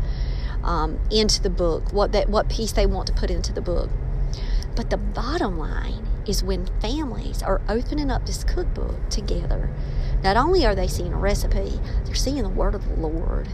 um, 0.62 1.00
into 1.10 1.40
the 1.40 1.50
book, 1.50 1.92
what 1.92 2.12
that 2.12 2.28
what 2.28 2.50
piece 2.50 2.72
they 2.72 2.86
want 2.86 3.06
to 3.06 3.14
put 3.14 3.30
into 3.30 3.54
the 3.54 3.62
book. 3.62 3.88
But 4.78 4.90
the 4.90 4.96
bottom 4.96 5.58
line 5.58 6.06
is 6.24 6.44
when 6.44 6.68
families 6.80 7.42
are 7.42 7.60
opening 7.68 8.12
up 8.12 8.24
this 8.24 8.44
cookbook 8.44 9.10
together, 9.10 9.70
not 10.22 10.36
only 10.36 10.64
are 10.64 10.76
they 10.76 10.86
seeing 10.86 11.12
a 11.12 11.16
recipe, 11.16 11.80
they're 12.04 12.14
seeing 12.14 12.44
the 12.44 12.48
word 12.48 12.76
of 12.76 12.88
the 12.88 12.94
Lord. 12.94 13.48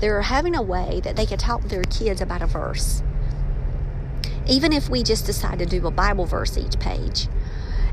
They're 0.00 0.22
having 0.22 0.56
a 0.56 0.62
way 0.62 1.00
that 1.04 1.14
they 1.14 1.24
can 1.24 1.38
talk 1.38 1.62
to 1.62 1.68
their 1.68 1.84
kids 1.84 2.20
about 2.20 2.42
a 2.42 2.46
verse. 2.46 3.04
Even 4.48 4.72
if 4.72 4.90
we 4.90 5.04
just 5.04 5.24
decide 5.24 5.60
to 5.60 5.66
do 5.66 5.86
a 5.86 5.92
Bible 5.92 6.26
verse 6.26 6.58
each 6.58 6.80
page, 6.80 7.28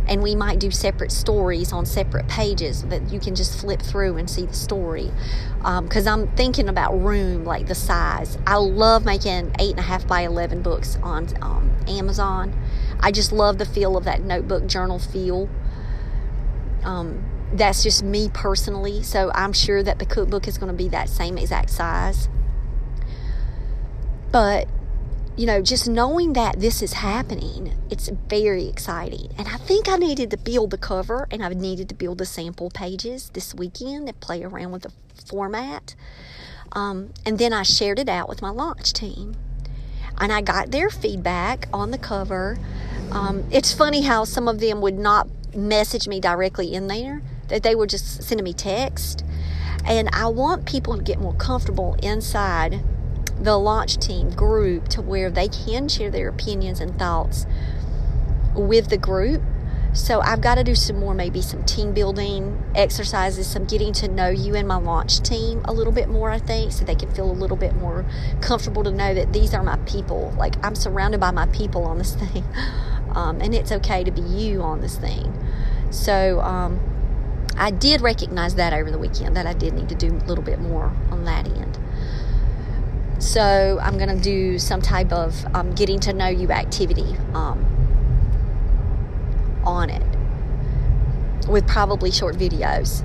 and 0.07 0.21
we 0.21 0.35
might 0.35 0.59
do 0.59 0.71
separate 0.71 1.11
stories 1.11 1.71
on 1.71 1.85
separate 1.85 2.27
pages 2.27 2.83
that 2.83 3.11
you 3.11 3.19
can 3.19 3.35
just 3.35 3.59
flip 3.59 3.81
through 3.81 4.17
and 4.17 4.29
see 4.29 4.45
the 4.45 4.53
story. 4.53 5.11
Because 5.57 6.07
um, 6.07 6.21
I'm 6.21 6.35
thinking 6.35 6.67
about 6.67 6.93
room, 6.93 7.45
like 7.45 7.67
the 7.67 7.75
size. 7.75 8.37
I 8.45 8.57
love 8.57 9.05
making 9.05 9.55
eight 9.59 9.71
and 9.71 9.79
a 9.79 9.83
half 9.83 10.05
by 10.07 10.21
eleven 10.21 10.61
books 10.61 10.97
on 11.01 11.27
um, 11.41 11.71
Amazon. 11.87 12.53
I 12.99 13.11
just 13.11 13.31
love 13.31 13.57
the 13.57 13.65
feel 13.65 13.97
of 13.97 14.03
that 14.03 14.21
notebook 14.21 14.67
journal 14.67 14.99
feel. 14.99 15.49
Um, 16.83 17.23
that's 17.53 17.83
just 17.83 18.03
me 18.03 18.29
personally. 18.33 19.03
So 19.03 19.31
I'm 19.33 19.53
sure 19.53 19.83
that 19.83 19.99
the 19.99 20.05
cookbook 20.05 20.47
is 20.47 20.57
going 20.57 20.71
to 20.71 20.77
be 20.77 20.89
that 20.89 21.07
same 21.07 21.37
exact 21.37 21.69
size. 21.69 22.27
But 24.31 24.67
you 25.35 25.47
know, 25.47 25.61
just 25.61 25.89
knowing 25.89 26.33
that 26.33 26.59
this 26.59 26.81
is 26.81 26.93
happening, 26.93 27.73
it's 27.89 28.09
very 28.27 28.67
exciting. 28.67 29.33
And 29.37 29.47
I 29.47 29.57
think 29.57 29.89
I 29.89 29.97
needed 29.97 30.29
to 30.31 30.37
build 30.37 30.71
the 30.71 30.77
cover 30.77 31.27
and 31.31 31.43
I 31.43 31.49
needed 31.49 31.89
to 31.89 31.95
build 31.95 32.19
the 32.19 32.25
sample 32.25 32.69
pages 32.69 33.29
this 33.33 33.53
weekend 33.55 34.07
and 34.07 34.19
play 34.19 34.43
around 34.43 34.71
with 34.71 34.83
the 34.83 34.91
format. 35.25 35.95
Um, 36.73 37.13
and 37.25 37.39
then 37.39 37.51
I 37.51 37.63
shared 37.63 37.97
it 37.97 38.09
out 38.09 38.29
with 38.29 38.41
my 38.41 38.49
launch 38.49 38.93
team. 38.93 39.35
And 40.19 40.31
I 40.31 40.41
got 40.41 40.69
their 40.69 40.91
feedback 40.91 41.67
on 41.73 41.89
the 41.89 41.97
cover. 41.97 42.59
Um, 43.11 43.45
it's 43.51 43.73
funny 43.73 44.01
how 44.01 44.25
some 44.25 44.47
of 44.47 44.59
them 44.59 44.81
would 44.81 44.97
not 44.97 45.27
message 45.55 46.07
me 46.07 46.19
directly 46.19 46.73
in 46.73 46.87
there, 46.87 47.23
that 47.47 47.63
they 47.63 47.73
were 47.73 47.87
just 47.87 48.21
sending 48.21 48.43
me 48.43 48.53
text. 48.53 49.25
And 49.85 50.09
I 50.13 50.27
want 50.27 50.67
people 50.67 50.95
to 50.95 51.03
get 51.03 51.19
more 51.19 51.33
comfortable 51.33 51.95
inside 52.03 52.83
the 53.39 53.57
launch 53.57 53.97
team 53.97 54.29
group 54.29 54.87
to 54.89 55.01
where 55.01 55.29
they 55.29 55.47
can 55.47 55.87
share 55.87 56.09
their 56.09 56.29
opinions 56.29 56.79
and 56.79 56.97
thoughts 56.97 57.45
with 58.55 58.89
the 58.89 58.97
group. 58.97 59.41
So 59.93 60.21
I've 60.21 60.41
got 60.41 60.55
to 60.55 60.63
do 60.63 60.73
some 60.73 60.99
more, 60.99 61.13
maybe 61.13 61.41
some 61.41 61.63
team 61.65 61.93
building 61.93 62.63
exercises, 62.73 63.45
some 63.45 63.65
getting 63.65 63.93
to 63.93 64.07
know 64.07 64.29
you 64.29 64.55
and 64.55 64.67
my 64.67 64.77
launch 64.77 65.21
team 65.21 65.61
a 65.65 65.73
little 65.73 65.93
bit 65.93 66.09
more, 66.09 66.31
I 66.31 66.39
think, 66.39 66.71
so 66.71 66.83
they 66.83 66.95
can 66.95 67.13
feel 67.13 67.29
a 67.29 67.31
little 67.31 67.57
bit 67.57 67.75
more 67.75 68.03
comfortable 68.41 68.83
to 68.85 68.91
know 68.91 69.13
that 69.13 69.33
these 69.33 69.53
are 69.53 69.61
my 69.61 69.77
people. 69.85 70.33
Like 70.35 70.55
I'm 70.65 70.73
surrounded 70.73 71.19
by 71.19 71.29
my 71.29 71.45
people 71.47 71.83
on 71.83 71.99
this 71.99 72.15
thing. 72.15 72.43
Um, 73.11 73.39
and 73.41 73.53
it's 73.53 73.71
okay 73.71 74.03
to 74.03 74.11
be 74.11 74.21
you 74.21 74.63
on 74.63 74.81
this 74.81 74.97
thing. 74.97 75.31
So 75.91 76.39
um, 76.41 76.79
I 77.55 77.69
did 77.69 78.01
recognize 78.01 78.55
that 78.55 78.73
over 78.73 78.89
the 78.89 78.97
weekend 78.97 79.37
that 79.37 79.45
I 79.45 79.53
did 79.53 79.73
need 79.73 79.89
to 79.89 79.95
do 79.95 80.07
a 80.07 80.25
little 80.25 80.43
bit 80.43 80.59
more 80.59 80.85
on 81.11 81.25
that 81.25 81.47
end. 81.47 81.77
So 83.19 83.79
I'm 83.81 83.97
going 83.97 84.09
to 84.15 84.21
do 84.21 84.59
some 84.59 84.81
type 84.81 85.11
of 85.11 85.45
um, 85.55 85.73
getting 85.73 85.99
to 86.01 86.13
know 86.13 86.27
you 86.27 86.51
activity 86.51 87.15
um, 87.33 87.65
on 89.63 89.89
it 89.89 90.03
with 91.47 91.67
probably 91.67 92.11
short 92.11 92.35
videos. 92.35 93.03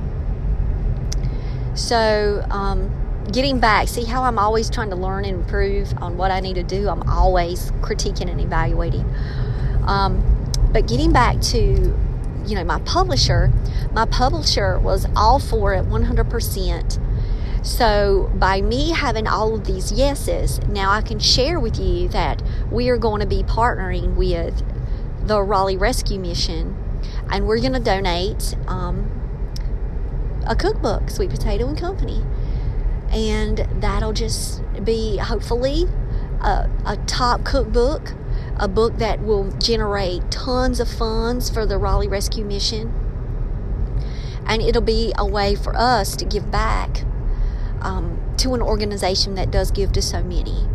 So, 1.74 2.44
um, 2.50 2.90
getting 3.32 3.60
back, 3.60 3.88
see 3.88 4.04
how 4.04 4.24
I'm 4.24 4.38
always 4.38 4.68
trying 4.70 4.90
to 4.90 4.96
learn 4.96 5.24
and 5.24 5.42
improve 5.42 5.92
on 5.98 6.16
what 6.16 6.30
I 6.30 6.40
need 6.40 6.54
to 6.54 6.62
do. 6.62 6.88
I'm 6.88 7.08
always 7.08 7.70
critiquing 7.82 8.30
and 8.30 8.40
evaluating. 8.40 9.04
Um, 9.86 10.22
but 10.72 10.88
getting 10.88 11.12
back 11.12 11.40
to, 11.40 11.58
you 12.46 12.54
know, 12.54 12.64
my 12.64 12.80
publisher, 12.80 13.52
my 13.92 14.06
publisher 14.06 14.78
was 14.78 15.06
all 15.14 15.38
for 15.38 15.74
it 15.74 15.84
100%. 15.84 16.98
So, 17.68 18.32
by 18.34 18.62
me 18.62 18.92
having 18.92 19.28
all 19.28 19.54
of 19.54 19.66
these 19.66 19.92
yeses, 19.92 20.58
now 20.68 20.90
I 20.90 21.02
can 21.02 21.18
share 21.18 21.60
with 21.60 21.78
you 21.78 22.08
that 22.08 22.42
we 22.72 22.88
are 22.88 22.96
going 22.96 23.20
to 23.20 23.26
be 23.26 23.42
partnering 23.42 24.16
with 24.16 24.64
the 25.26 25.42
Raleigh 25.42 25.76
Rescue 25.76 26.18
Mission 26.18 26.74
and 27.30 27.46
we're 27.46 27.60
going 27.60 27.74
to 27.74 27.78
donate 27.78 28.56
um, 28.66 29.10
a 30.46 30.56
cookbook, 30.56 31.10
Sweet 31.10 31.28
Potato 31.28 31.68
and 31.68 31.78
Company. 31.78 32.24
And 33.10 33.68
that'll 33.82 34.14
just 34.14 34.62
be 34.82 35.18
hopefully 35.18 35.84
a, 36.40 36.70
a 36.86 36.96
top 37.06 37.44
cookbook, 37.44 38.14
a 38.58 38.66
book 38.66 38.96
that 38.96 39.20
will 39.20 39.52
generate 39.58 40.30
tons 40.30 40.80
of 40.80 40.88
funds 40.88 41.50
for 41.50 41.66
the 41.66 41.76
Raleigh 41.76 42.08
Rescue 42.08 42.46
Mission. 42.46 42.94
And 44.46 44.62
it'll 44.62 44.80
be 44.80 45.12
a 45.18 45.26
way 45.26 45.54
for 45.54 45.76
us 45.76 46.16
to 46.16 46.24
give 46.24 46.50
back 46.50 47.04
um, 47.80 48.34
to 48.38 48.54
an 48.54 48.62
organization 48.62 49.34
that 49.34 49.50
does 49.50 49.70
give 49.70 49.92
to 49.92 50.02
so 50.02 50.22
many. 50.22 50.66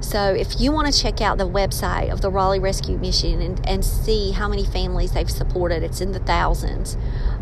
So 0.00 0.34
if 0.34 0.60
you 0.60 0.72
want 0.72 0.92
to 0.92 1.00
check 1.00 1.20
out 1.20 1.38
the 1.38 1.48
website 1.48 2.12
of 2.12 2.20
the 2.20 2.30
Raleigh 2.30 2.58
Rescue 2.58 2.98
Mission 2.98 3.40
and, 3.40 3.66
and 3.66 3.84
see 3.84 4.32
how 4.32 4.48
many 4.48 4.64
families 4.64 5.12
they've 5.12 5.30
supported, 5.30 5.82
it's 5.82 6.00
in 6.00 6.12
the 6.12 6.18
thousands. 6.18 6.96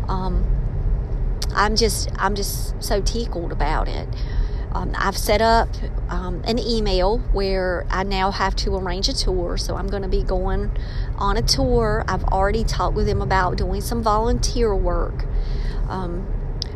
Um, 0.07 0.45
I'm 1.53 1.75
just 1.75 2.09
I'm 2.17 2.35
just 2.35 2.81
so 2.81 3.01
tickled 3.01 3.51
about 3.51 3.87
it. 3.87 4.07
Um, 4.73 4.93
I've 4.97 5.17
set 5.17 5.41
up 5.41 5.67
um, 6.09 6.41
an 6.45 6.59
email 6.59 7.17
where 7.33 7.85
I 7.89 8.03
now 8.03 8.31
have 8.31 8.55
to 8.57 8.75
arrange 8.77 9.09
a 9.09 9.13
tour. 9.13 9.57
So 9.57 9.75
I'm 9.75 9.87
going 9.87 10.03
to 10.03 10.07
be 10.07 10.23
going 10.23 10.71
on 11.17 11.35
a 11.35 11.41
tour. 11.41 12.05
I've 12.07 12.23
already 12.25 12.63
talked 12.63 12.95
with 12.95 13.05
them 13.05 13.21
about 13.21 13.57
doing 13.57 13.81
some 13.81 14.01
volunteer 14.01 14.73
work. 14.73 15.25
Um, 15.89 16.25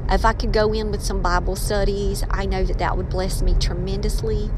if 0.10 0.26
I 0.26 0.34
could 0.34 0.54
go 0.54 0.74
in 0.74 0.92
with 0.92 1.02
some 1.02 1.22
Bible 1.22 1.56
studies, 1.56 2.24
I 2.30 2.46
know 2.46 2.64
that 2.64 2.78
that 2.78 2.98
would 2.98 3.10
bless 3.10 3.42
me 3.42 3.56
tremendously. 3.60 4.52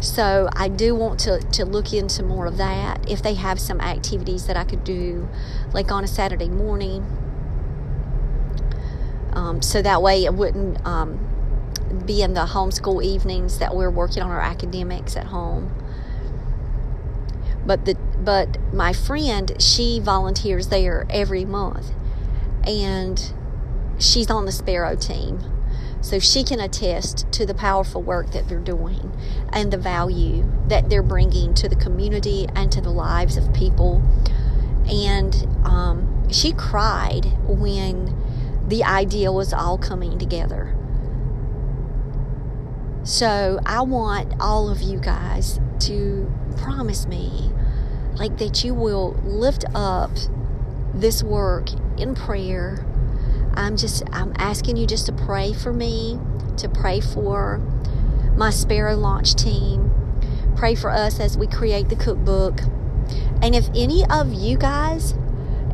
So 0.00 0.48
I 0.52 0.68
do 0.68 0.94
want 0.94 1.18
to, 1.20 1.40
to 1.40 1.64
look 1.64 1.92
into 1.92 2.22
more 2.22 2.46
of 2.46 2.56
that. 2.56 3.08
If 3.10 3.22
they 3.22 3.34
have 3.34 3.58
some 3.60 3.80
activities 3.80 4.46
that 4.46 4.56
I 4.56 4.64
could 4.64 4.84
do, 4.84 5.28
like 5.72 5.90
on 5.90 6.04
a 6.04 6.08
Saturday 6.08 6.48
morning, 6.48 7.04
um, 9.32 9.62
so 9.62 9.82
that 9.82 10.02
way 10.02 10.24
it 10.24 10.34
wouldn't 10.34 10.84
um, 10.86 11.18
be 12.04 12.22
in 12.22 12.34
the 12.34 12.46
homeschool 12.46 13.02
evenings 13.02 13.58
that 13.58 13.74
we're 13.74 13.90
working 13.90 14.22
on 14.22 14.30
our 14.30 14.40
academics 14.40 15.16
at 15.16 15.26
home. 15.26 15.74
But 17.64 17.84
the 17.84 17.96
but 18.18 18.58
my 18.72 18.92
friend, 18.92 19.52
she 19.60 20.00
volunteers 20.00 20.68
there 20.68 21.06
every 21.10 21.44
month, 21.44 21.92
and 22.66 23.32
she's 23.98 24.30
on 24.30 24.44
the 24.44 24.52
Sparrow 24.52 24.96
team. 24.96 25.40
So 26.00 26.20
she 26.20 26.44
can 26.44 26.60
attest 26.60 27.30
to 27.32 27.44
the 27.44 27.54
powerful 27.54 28.00
work 28.02 28.30
that 28.30 28.48
they're 28.48 28.60
doing 28.60 29.12
and 29.52 29.72
the 29.72 29.78
value 29.78 30.48
that 30.68 30.88
they're 30.88 31.02
bringing 31.02 31.54
to 31.54 31.68
the 31.68 31.74
community 31.74 32.46
and 32.54 32.70
to 32.70 32.80
the 32.80 32.90
lives 32.90 33.36
of 33.36 33.52
people. 33.52 34.02
And 34.88 35.34
um, 35.64 36.28
she 36.30 36.52
cried 36.52 37.24
when 37.46 38.14
the 38.68 38.84
idea 38.84 39.32
was 39.32 39.52
all 39.52 39.76
coming 39.76 40.18
together. 40.18 40.74
So 43.02 43.58
I 43.64 43.80
want 43.82 44.34
all 44.38 44.68
of 44.68 44.82
you 44.82 45.00
guys 45.00 45.58
to 45.80 46.30
promise 46.58 47.06
me 47.06 47.50
like 48.16 48.36
that 48.38 48.64
you 48.64 48.74
will 48.74 49.12
lift 49.24 49.64
up 49.74 50.10
this 50.92 51.22
work 51.22 51.70
in 51.96 52.14
prayer. 52.14 52.84
I'm 53.54 53.76
just 53.76 54.02
I'm 54.12 54.32
asking 54.36 54.76
you 54.76 54.86
just 54.86 55.06
to 55.06 55.12
pray 55.12 55.52
for 55.52 55.72
me, 55.72 56.18
to 56.56 56.68
pray 56.68 57.00
for 57.00 57.58
my 58.36 58.50
Sparrow 58.50 58.96
launch 58.96 59.34
team. 59.34 59.92
Pray 60.56 60.74
for 60.74 60.90
us 60.90 61.20
as 61.20 61.36
we 61.36 61.46
create 61.46 61.88
the 61.88 61.96
cookbook. 61.96 62.60
And 63.42 63.54
if 63.54 63.68
any 63.74 64.04
of 64.10 64.32
you 64.32 64.56
guys 64.56 65.14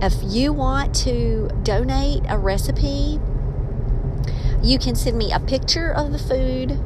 if 0.02 0.14
you 0.22 0.52
want 0.52 0.94
to 0.96 1.48
donate 1.62 2.22
a 2.28 2.36
recipe, 2.36 3.20
you 4.62 4.78
can 4.78 4.94
send 4.94 5.16
me 5.16 5.32
a 5.32 5.40
picture 5.40 5.90
of 5.90 6.12
the 6.12 6.18
food 6.18 6.78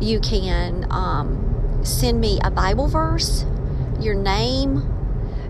you 0.00 0.18
can 0.20 0.86
um, 0.90 1.80
send 1.84 2.20
me 2.20 2.40
a 2.42 2.50
Bible 2.50 2.88
verse, 2.88 3.44
your 4.00 4.14
name, 4.14 4.86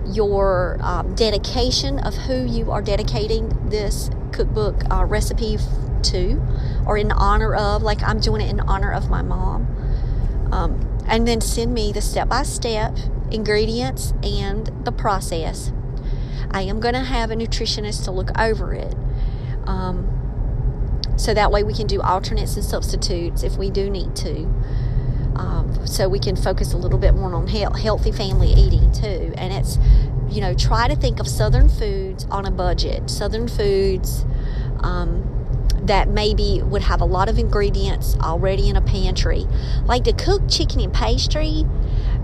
your 0.06 0.76
um, 0.80 1.14
dedication 1.14 2.00
of 2.00 2.14
who 2.14 2.44
you 2.44 2.70
are 2.72 2.82
dedicating 2.82 3.68
this 3.68 4.10
cookbook 4.32 4.82
uh, 4.90 5.04
recipe 5.04 5.58
to, 6.02 6.40
or 6.86 6.96
in 6.96 7.12
honor 7.12 7.54
of, 7.54 7.82
like 7.82 8.02
I'm 8.02 8.20
doing 8.20 8.40
it 8.40 8.50
in 8.50 8.60
honor 8.60 8.92
of 8.92 9.10
my 9.10 9.22
mom. 9.22 9.66
Um, 10.52 10.98
and 11.06 11.26
then 11.26 11.40
send 11.40 11.74
me 11.74 11.92
the 11.92 12.00
step 12.00 12.28
by 12.28 12.42
step 12.42 12.96
ingredients 13.30 14.12
and 14.22 14.70
the 14.84 14.92
process. 14.92 15.72
I 16.50 16.62
am 16.62 16.80
going 16.80 16.94
to 16.94 17.00
have 17.00 17.30
a 17.30 17.36
nutritionist 17.36 18.04
to 18.04 18.10
look 18.10 18.36
over 18.38 18.74
it. 18.74 18.94
Um, 19.66 20.06
so 21.16 21.34
that 21.34 21.52
way 21.52 21.62
we 21.62 21.74
can 21.74 21.86
do 21.86 22.00
alternates 22.00 22.56
and 22.56 22.64
substitutes 22.64 23.42
if 23.42 23.56
we 23.56 23.70
do 23.70 23.90
need 23.90 24.16
to. 24.16 24.44
Um, 25.36 25.86
so 25.86 26.08
we 26.08 26.18
can 26.18 26.34
focus 26.34 26.72
a 26.72 26.76
little 26.76 26.98
bit 26.98 27.14
more 27.14 27.34
on 27.34 27.46
he- 27.46 27.60
healthy 27.60 28.10
family 28.10 28.52
eating 28.52 28.90
too. 28.92 29.32
And 29.36 29.52
it's, 29.52 29.78
you 30.30 30.40
know, 30.40 30.54
try 30.54 30.88
to 30.88 30.96
think 30.96 31.20
of 31.20 31.28
Southern 31.28 31.68
foods 31.68 32.26
on 32.30 32.46
a 32.46 32.50
budget. 32.50 33.10
Southern 33.10 33.48
foods 33.48 34.24
um, 34.80 35.26
that 35.82 36.08
maybe 36.08 36.62
would 36.62 36.82
have 36.82 37.00
a 37.00 37.04
lot 37.04 37.28
of 37.28 37.38
ingredients 37.38 38.16
already 38.20 38.68
in 38.68 38.76
a 38.76 38.80
pantry. 38.80 39.46
Like 39.84 40.04
to 40.04 40.12
cook 40.12 40.42
chicken 40.48 40.80
and 40.80 40.92
pastry, 40.92 41.64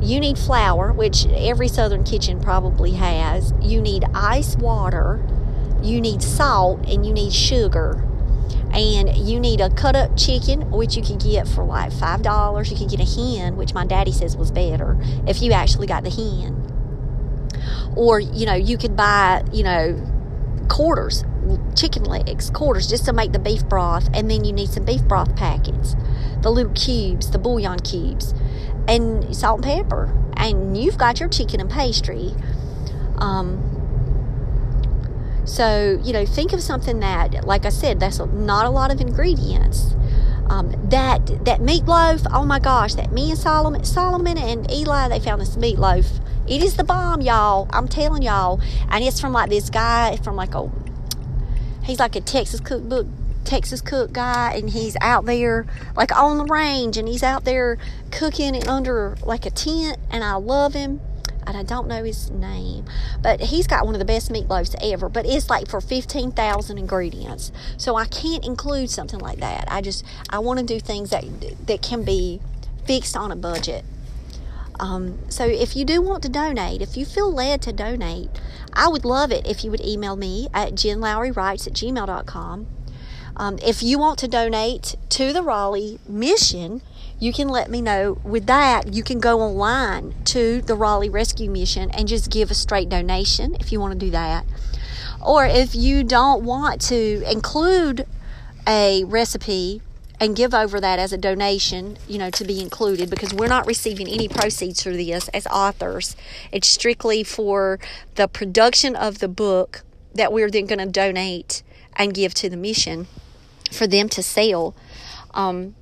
you 0.00 0.20
need 0.20 0.38
flour, 0.38 0.92
which 0.92 1.26
every 1.26 1.68
Southern 1.68 2.04
kitchen 2.04 2.40
probably 2.40 2.92
has. 2.92 3.52
You 3.60 3.80
need 3.80 4.04
ice 4.14 4.56
water, 4.56 5.26
you 5.82 6.00
need 6.00 6.22
salt, 6.22 6.86
and 6.88 7.04
you 7.04 7.12
need 7.12 7.32
sugar 7.32 8.02
and 8.72 9.16
you 9.16 9.40
need 9.40 9.60
a 9.60 9.70
cut 9.70 9.96
up 9.96 10.16
chicken, 10.16 10.70
which 10.70 10.96
you 10.96 11.02
can 11.02 11.18
get 11.18 11.48
for 11.48 11.64
like 11.64 11.92
five 11.92 12.22
dollars. 12.22 12.70
You 12.70 12.76
can 12.76 12.88
get 12.88 13.00
a 13.00 13.04
hen, 13.04 13.56
which 13.56 13.72
my 13.72 13.86
daddy 13.86 14.12
says 14.12 14.36
was 14.36 14.50
better 14.50 14.98
if 15.26 15.40
you 15.40 15.52
actually 15.52 15.86
got 15.86 16.04
the 16.04 16.10
hen. 16.10 16.65
Or 17.96 18.20
you 18.20 18.46
know, 18.46 18.54
you 18.54 18.78
could 18.78 18.96
buy 18.96 19.42
you 19.52 19.64
know 19.64 20.12
quarters, 20.68 21.24
chicken 21.74 22.04
legs, 22.04 22.50
quarters, 22.50 22.88
just 22.88 23.04
to 23.06 23.12
make 23.12 23.32
the 23.32 23.38
beef 23.38 23.66
broth, 23.68 24.08
and 24.14 24.30
then 24.30 24.44
you 24.44 24.52
need 24.52 24.68
some 24.68 24.84
beef 24.84 25.02
broth 25.04 25.34
packets, 25.36 25.96
the 26.42 26.50
little 26.50 26.72
cubes, 26.72 27.30
the 27.30 27.38
bouillon 27.38 27.80
cubes, 27.80 28.34
and 28.88 29.34
salt 29.34 29.64
and 29.64 29.64
pepper, 29.64 30.12
and 30.36 30.76
you've 30.76 30.98
got 30.98 31.20
your 31.20 31.28
chicken 31.28 31.60
and 31.60 31.70
pastry. 31.70 32.32
Um, 33.18 33.76
so, 35.46 36.00
you 36.02 36.12
know, 36.12 36.26
think 36.26 36.52
of 36.52 36.60
something 36.60 37.00
that, 37.00 37.46
like 37.46 37.64
I 37.64 37.68
said, 37.68 38.00
that's 38.00 38.18
not 38.18 38.66
a 38.66 38.70
lot 38.70 38.92
of 38.92 39.00
ingredients. 39.00 39.94
Um, 40.48 40.70
that 40.90 41.26
that 41.44 41.60
meatloaf, 41.60 42.26
oh 42.32 42.44
my 42.44 42.58
gosh, 42.58 42.94
that 42.94 43.12
me 43.12 43.30
and 43.30 43.38
Solomon, 43.38 43.84
Solomon 43.84 44.38
and 44.38 44.70
Eli, 44.70 45.08
they 45.08 45.20
found 45.20 45.40
this 45.40 45.56
meatloaf. 45.56 46.20
It 46.48 46.62
is 46.62 46.76
the 46.76 46.84
bomb, 46.84 47.20
y'all. 47.20 47.68
I'm 47.72 47.88
telling 47.88 48.22
y'all. 48.22 48.60
And 48.88 49.02
it's 49.02 49.20
from 49.20 49.32
like 49.32 49.50
this 49.50 49.70
guy 49.70 50.16
from 50.16 50.36
like 50.36 50.54
a, 50.54 50.70
he's 51.84 51.98
like 51.98 52.16
a 52.16 52.20
Texas 52.20 52.60
cookbook 52.60 53.06
Texas 53.44 53.80
cook 53.80 54.12
guy, 54.12 54.54
and 54.54 54.70
he's 54.70 54.96
out 55.00 55.24
there 55.24 55.66
like 55.96 56.14
on 56.16 56.38
the 56.38 56.44
range, 56.44 56.96
and 56.96 57.08
he's 57.08 57.22
out 57.22 57.44
there 57.44 57.78
cooking 58.10 58.66
under 58.68 59.16
like 59.22 59.46
a 59.46 59.50
tent, 59.50 59.98
and 60.10 60.24
I 60.24 60.34
love 60.34 60.74
him 60.74 61.00
and 61.46 61.56
I 61.56 61.62
don't 61.62 61.86
know 61.86 62.02
his 62.02 62.30
name, 62.30 62.84
but 63.22 63.40
he's 63.40 63.66
got 63.68 63.86
one 63.86 63.94
of 63.94 64.00
the 64.00 64.04
best 64.04 64.32
meatloafs 64.32 64.74
ever. 64.82 65.08
But 65.08 65.26
it's 65.26 65.48
like 65.48 65.68
for 65.68 65.80
fifteen 65.80 66.32
thousand 66.32 66.78
ingredients, 66.78 67.52
so 67.76 67.94
I 67.94 68.06
can't 68.06 68.44
include 68.44 68.90
something 68.90 69.20
like 69.20 69.38
that. 69.38 69.66
I 69.70 69.80
just 69.80 70.04
I 70.28 70.40
want 70.40 70.58
to 70.58 70.64
do 70.64 70.80
things 70.80 71.10
that 71.10 71.24
that 71.66 71.82
can 71.82 72.02
be 72.02 72.40
fixed 72.84 73.16
on 73.16 73.30
a 73.30 73.36
budget. 73.36 73.84
Um, 74.78 75.18
so 75.30 75.44
if 75.46 75.76
you 75.76 75.84
do 75.84 76.00
want 76.02 76.22
to 76.24 76.28
donate, 76.28 76.82
if 76.82 76.96
you 76.96 77.04
feel 77.04 77.32
led 77.32 77.62
to 77.62 77.72
donate, 77.72 78.30
I 78.72 78.88
would 78.88 79.04
love 79.04 79.32
it 79.32 79.46
if 79.46 79.64
you 79.64 79.70
would 79.70 79.84
email 79.84 80.16
me 80.16 80.48
at 80.52 80.72
jenlowrywrites 80.72 81.66
at 81.66 81.72
gmail.com. 81.72 82.66
Um, 83.38 83.58
if 83.62 83.82
you 83.82 83.98
want 83.98 84.18
to 84.20 84.28
donate 84.28 84.96
to 85.10 85.32
the 85.32 85.42
Raleigh 85.42 85.98
mission, 86.08 86.80
you 87.18 87.32
can 87.32 87.48
let 87.48 87.70
me 87.70 87.82
know. 87.82 88.18
With 88.24 88.46
that, 88.46 88.94
you 88.94 89.02
can 89.02 89.20
go 89.20 89.40
online 89.40 90.14
to 90.26 90.62
the 90.62 90.74
Raleigh 90.74 91.10
Rescue 91.10 91.50
Mission 91.50 91.90
and 91.90 92.08
just 92.08 92.30
give 92.30 92.50
a 92.50 92.54
straight 92.54 92.88
donation 92.88 93.54
if 93.60 93.72
you 93.72 93.80
want 93.80 93.92
to 93.92 94.06
do 94.06 94.10
that. 94.10 94.46
Or 95.24 95.44
if 95.44 95.74
you 95.74 96.04
don't 96.04 96.44
want 96.44 96.80
to 96.82 97.22
include 97.30 98.06
a 98.66 99.04
recipe 99.04 99.82
and 100.18 100.34
give 100.34 100.54
over 100.54 100.80
that 100.80 100.98
as 100.98 101.12
a 101.12 101.18
donation, 101.18 101.98
you 102.08 102.18
know, 102.18 102.30
to 102.30 102.44
be 102.44 102.60
included 102.60 103.10
because 103.10 103.34
we're 103.34 103.48
not 103.48 103.66
receiving 103.66 104.08
any 104.08 104.28
proceeds 104.28 104.82
for 104.82 104.90
this 104.90 105.28
as 105.28 105.46
authors. 105.48 106.16
It's 106.52 106.68
strictly 106.68 107.22
for 107.22 107.78
the 108.14 108.26
production 108.26 108.96
of 108.96 109.18
the 109.18 109.28
book 109.28 109.82
that 110.14 110.32
we're 110.32 110.50
then 110.50 110.66
going 110.66 110.78
to 110.78 110.86
donate 110.86 111.62
and 111.96 112.14
give 112.14 112.32
to 112.34 112.48
the 112.48 112.56
mission 112.56 113.06
for 113.70 113.86
them 113.86 114.08
to 114.10 114.22
sell. 114.22 114.74
Um, 115.34 115.74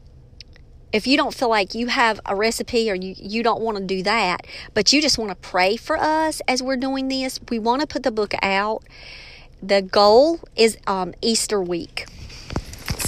if 0.92 1.06
you 1.06 1.16
don't 1.16 1.34
feel 1.34 1.48
like 1.48 1.74
you 1.74 1.88
have 1.88 2.20
a 2.26 2.36
recipe 2.36 2.90
or 2.90 2.94
you, 2.94 3.14
you 3.16 3.42
don't 3.42 3.60
want 3.60 3.78
to 3.78 3.84
do 3.84 4.02
that, 4.04 4.46
but 4.74 4.92
you 4.92 5.02
just 5.02 5.18
want 5.18 5.30
to 5.30 5.34
pray 5.36 5.76
for 5.76 5.96
us 5.96 6.40
as 6.46 6.62
we're 6.62 6.76
doing 6.76 7.08
this, 7.08 7.40
we 7.50 7.58
want 7.58 7.80
to 7.80 7.86
put 7.86 8.02
the 8.02 8.12
book 8.12 8.34
out. 8.42 8.82
The 9.62 9.82
goal 9.82 10.40
is 10.56 10.76
um, 10.86 11.14
Easter 11.20 11.60
week. 11.60 12.06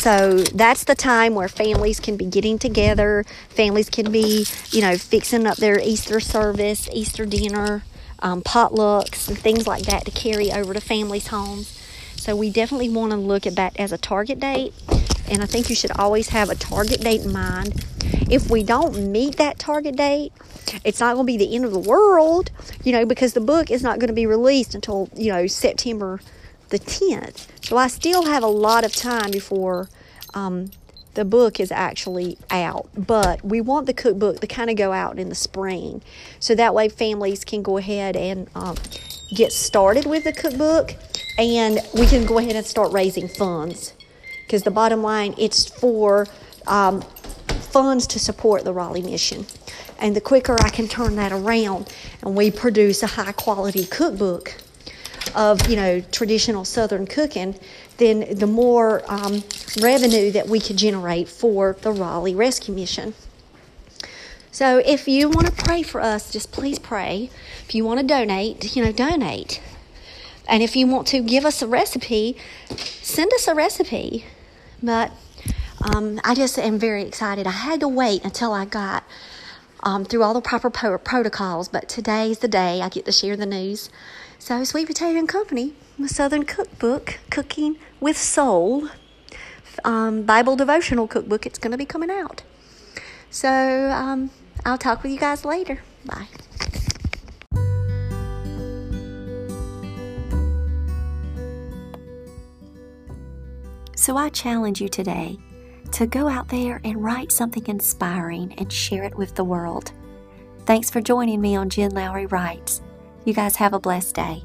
So 0.07 0.39
that's 0.55 0.85
the 0.85 0.95
time 0.95 1.35
where 1.35 1.49
families 1.49 1.99
can 1.99 2.17
be 2.17 2.27
getting 2.27 2.61
together. 2.61 3.25
Families 3.49 3.91
can 3.91 4.13
be, 4.13 4.47
you 4.71 4.81
know, 4.81 4.97
fixing 4.97 5.49
up 5.49 5.57
their 5.57 5.81
Easter 5.81 6.21
service, 6.21 6.89
Easter 6.93 7.27
dinner, 7.27 7.83
um, 8.21 8.41
potlucks, 8.41 9.27
and 9.27 9.37
things 9.37 9.67
like 9.67 9.83
that 9.87 10.05
to 10.05 10.13
carry 10.13 10.53
over 10.53 10.73
to 10.73 10.81
families' 10.81 11.27
homes. 11.27 11.77
So 12.15 12.37
we 12.37 12.51
definitely 12.51 12.89
want 12.89 13.11
to 13.11 13.17
look 13.17 13.49
at 13.49 13.57
that 13.57 13.77
as 13.81 13.91
a 13.91 13.99
target 13.99 14.39
date 14.39 14.75
and 15.29 15.43
I 15.43 15.47
think 15.47 15.69
you 15.69 15.75
should 15.75 15.91
always 15.99 16.29
have 16.29 16.51
a 16.51 16.55
target 16.55 17.01
date 17.01 17.23
in 17.23 17.33
mind. 17.33 17.85
If 18.31 18.49
we 18.49 18.63
don't 18.63 19.11
meet 19.11 19.39
that 19.39 19.59
target 19.59 19.97
date, 19.97 20.33
it's 20.85 21.01
not 21.01 21.15
going 21.15 21.27
to 21.27 21.33
be 21.33 21.37
the 21.37 21.53
end 21.53 21.65
of 21.65 21.73
the 21.73 21.81
world, 21.81 22.53
you 22.85 22.93
know, 22.93 23.05
because 23.05 23.33
the 23.33 23.41
book 23.41 23.73
is 23.73 23.83
not 23.83 23.99
going 23.99 24.07
to 24.07 24.15
be 24.15 24.27
released 24.27 24.73
until, 24.73 25.09
you 25.17 25.33
know, 25.33 25.49
September 25.49 26.21
the 26.69 26.79
10th. 26.79 27.47
So 27.65 27.77
I 27.77 27.89
still 27.89 28.27
have 28.27 28.43
a 28.43 28.49
lot 28.49 28.85
of 28.85 28.93
time 28.93 29.33
before 29.33 29.89
um, 30.37 30.71
the 31.15 31.25
book 31.25 31.59
is 31.59 31.73
actually 31.73 32.39
out. 32.51 32.89
But 32.95 33.43
we 33.45 33.61
want 33.61 33.87
the 33.87 33.95
cookbook 33.95 34.41
to 34.41 34.47
kind 34.47 34.71
of 34.71 34.77
go 34.77 34.93
out 34.93 35.19
in 35.19 35.31
the 35.31 35.35
spring. 35.35 36.03
So 36.39 36.55
that 36.55 36.75
way 36.75 36.89
families 36.89 37.45
can 37.45 37.63
go 37.63 37.79
ahead 37.79 38.17
and 38.17 38.49
um, 38.55 38.77
get 39.35 39.51
started 39.51 40.05
with 40.05 40.25
the 40.25 40.33
cookbook 40.33 40.95
and 41.39 41.81
we 41.95 42.07
can 42.07 42.27
go 42.27 42.39
ahead 42.39 42.55
and 42.55 42.65
start 42.65 42.93
raising 42.93 43.29
funds. 43.29 43.95
Because 44.45 44.63
the 44.63 44.71
bottom 44.71 45.03
line, 45.03 45.35
it's 45.39 45.67
for 45.69 46.27
um, 46.67 47.01
funds 47.73 48.07
to 48.09 48.19
support 48.19 48.65
the 48.65 48.73
Raleigh 48.73 49.03
mission. 49.03 49.47
And 49.99 50.15
the 50.15 50.21
quicker 50.21 50.57
I 50.63 50.69
can 50.69 50.87
turn 50.87 51.17
that 51.17 51.33
around 51.33 51.93
and 52.23 52.37
we 52.37 52.51
produce 52.51 53.03
a 53.03 53.07
high 53.07 53.33
quality 53.33 53.87
cookbook 53.87 54.55
of 55.37 55.69
you 55.69 55.77
know 55.77 56.01
traditional 56.01 56.65
Southern 56.65 57.07
cooking, 57.07 57.57
then 57.99 58.27
the 58.35 58.47
more 58.47 59.03
um, 59.07 59.45
revenue 59.81 60.33
that 60.33 60.49
we 60.49 60.59
could 60.59 60.77
generate 60.77 61.29
for 61.29 61.77
the 61.83 61.93
Raleigh 61.93 62.35
Rescue 62.35 62.75
Mission. 62.75 63.15
So 64.51 64.79
if 64.79 65.07
you 65.07 65.29
want 65.29 65.47
to 65.47 65.53
pray 65.53 65.83
for 65.83 66.01
us, 66.01 66.33
just 66.33 66.51
please 66.51 66.79
pray. 66.79 67.31
If 67.65 67.75
you 67.75 67.85
want 67.85 68.01
to 68.01 68.07
donate, 68.07 68.75
you 68.75 68.83
know, 68.83 68.91
donate. 68.91 69.61
And 70.49 70.63
if 70.63 70.75
you 70.75 70.87
want 70.87 71.07
to 71.09 71.21
give 71.21 71.45
us 71.45 71.61
a 71.61 71.67
recipe, 71.67 72.39
send 73.03 73.33
us 73.35 73.47
a 73.47 73.55
recipe. 73.55 74.25
But 74.83 75.13
um, 75.83 76.21
I 76.25 76.35
just 76.35 76.59
am 76.59 76.79
very 76.79 77.03
excited. 77.03 77.47
I 77.47 77.51
had 77.51 77.81
to 77.81 77.89
wait 77.89 78.25
until 78.25 78.53
I 78.53 78.65
got 78.65 79.05
um, 79.83 80.05
through 80.07 80.23
all 80.23 80.33
the 80.33 80.41
proper 80.41 80.71
protocols, 80.71 81.69
but 81.69 81.89
today's 81.89 82.39
the 82.39 82.49
day 82.49 82.81
I 82.81 82.89
get 82.89 83.05
to 83.05 83.13
share 83.13 83.37
the 83.37 83.47
news. 83.47 83.91
So, 84.39 84.63
Sweet 84.65 84.87
Potato 84.87 85.19
and 85.19 85.29
Company, 85.29 85.75
the 85.99 86.09
Southern 86.09 86.45
Cookbook, 86.45 87.19
Cooking 87.31 87.77
with 88.01 88.17
Soul, 88.17 88.89
um, 89.85 90.23
Bible 90.23 90.57
devotional 90.57 91.09
cookbook, 91.09 91.47
it's 91.47 91.59
going 91.59 91.73
to 91.73 91.79
be 91.79 91.87
coming 91.87 92.11
out. 92.11 92.43
So, 93.31 93.91
um, 93.91 94.31
I'll 94.65 94.79
talk 94.79 95.03
with 95.03 95.13
you 95.13 95.19
guys 95.19 95.45
later. 95.45 95.81
Bye. 96.05 96.29
So 103.97 104.17
I 104.17 104.29
challenge 104.29 104.81
you 104.81 104.89
today 104.89 105.37
to 105.91 106.07
go 106.07 106.29
out 106.29 106.49
there 106.49 106.81
and 106.85 107.03
write 107.03 107.33
something 107.33 107.67
inspiring 107.67 108.55
and 108.57 108.73
share 108.73 109.03
it 109.03 109.17
with 109.17 109.35
the 109.35 109.43
world. 109.43 109.91
Thanks 110.65 110.91
for 110.91 111.01
joining 111.01 111.41
me 111.41 111.57
on 111.57 111.71
Jen 111.71 111.91
Lowry 111.91 112.27
Writes. 112.27 112.83
You 113.27 113.35
guys 113.35 113.57
have 113.57 113.73
a 113.73 113.81
blessed 113.81 114.15
day. 114.15 114.45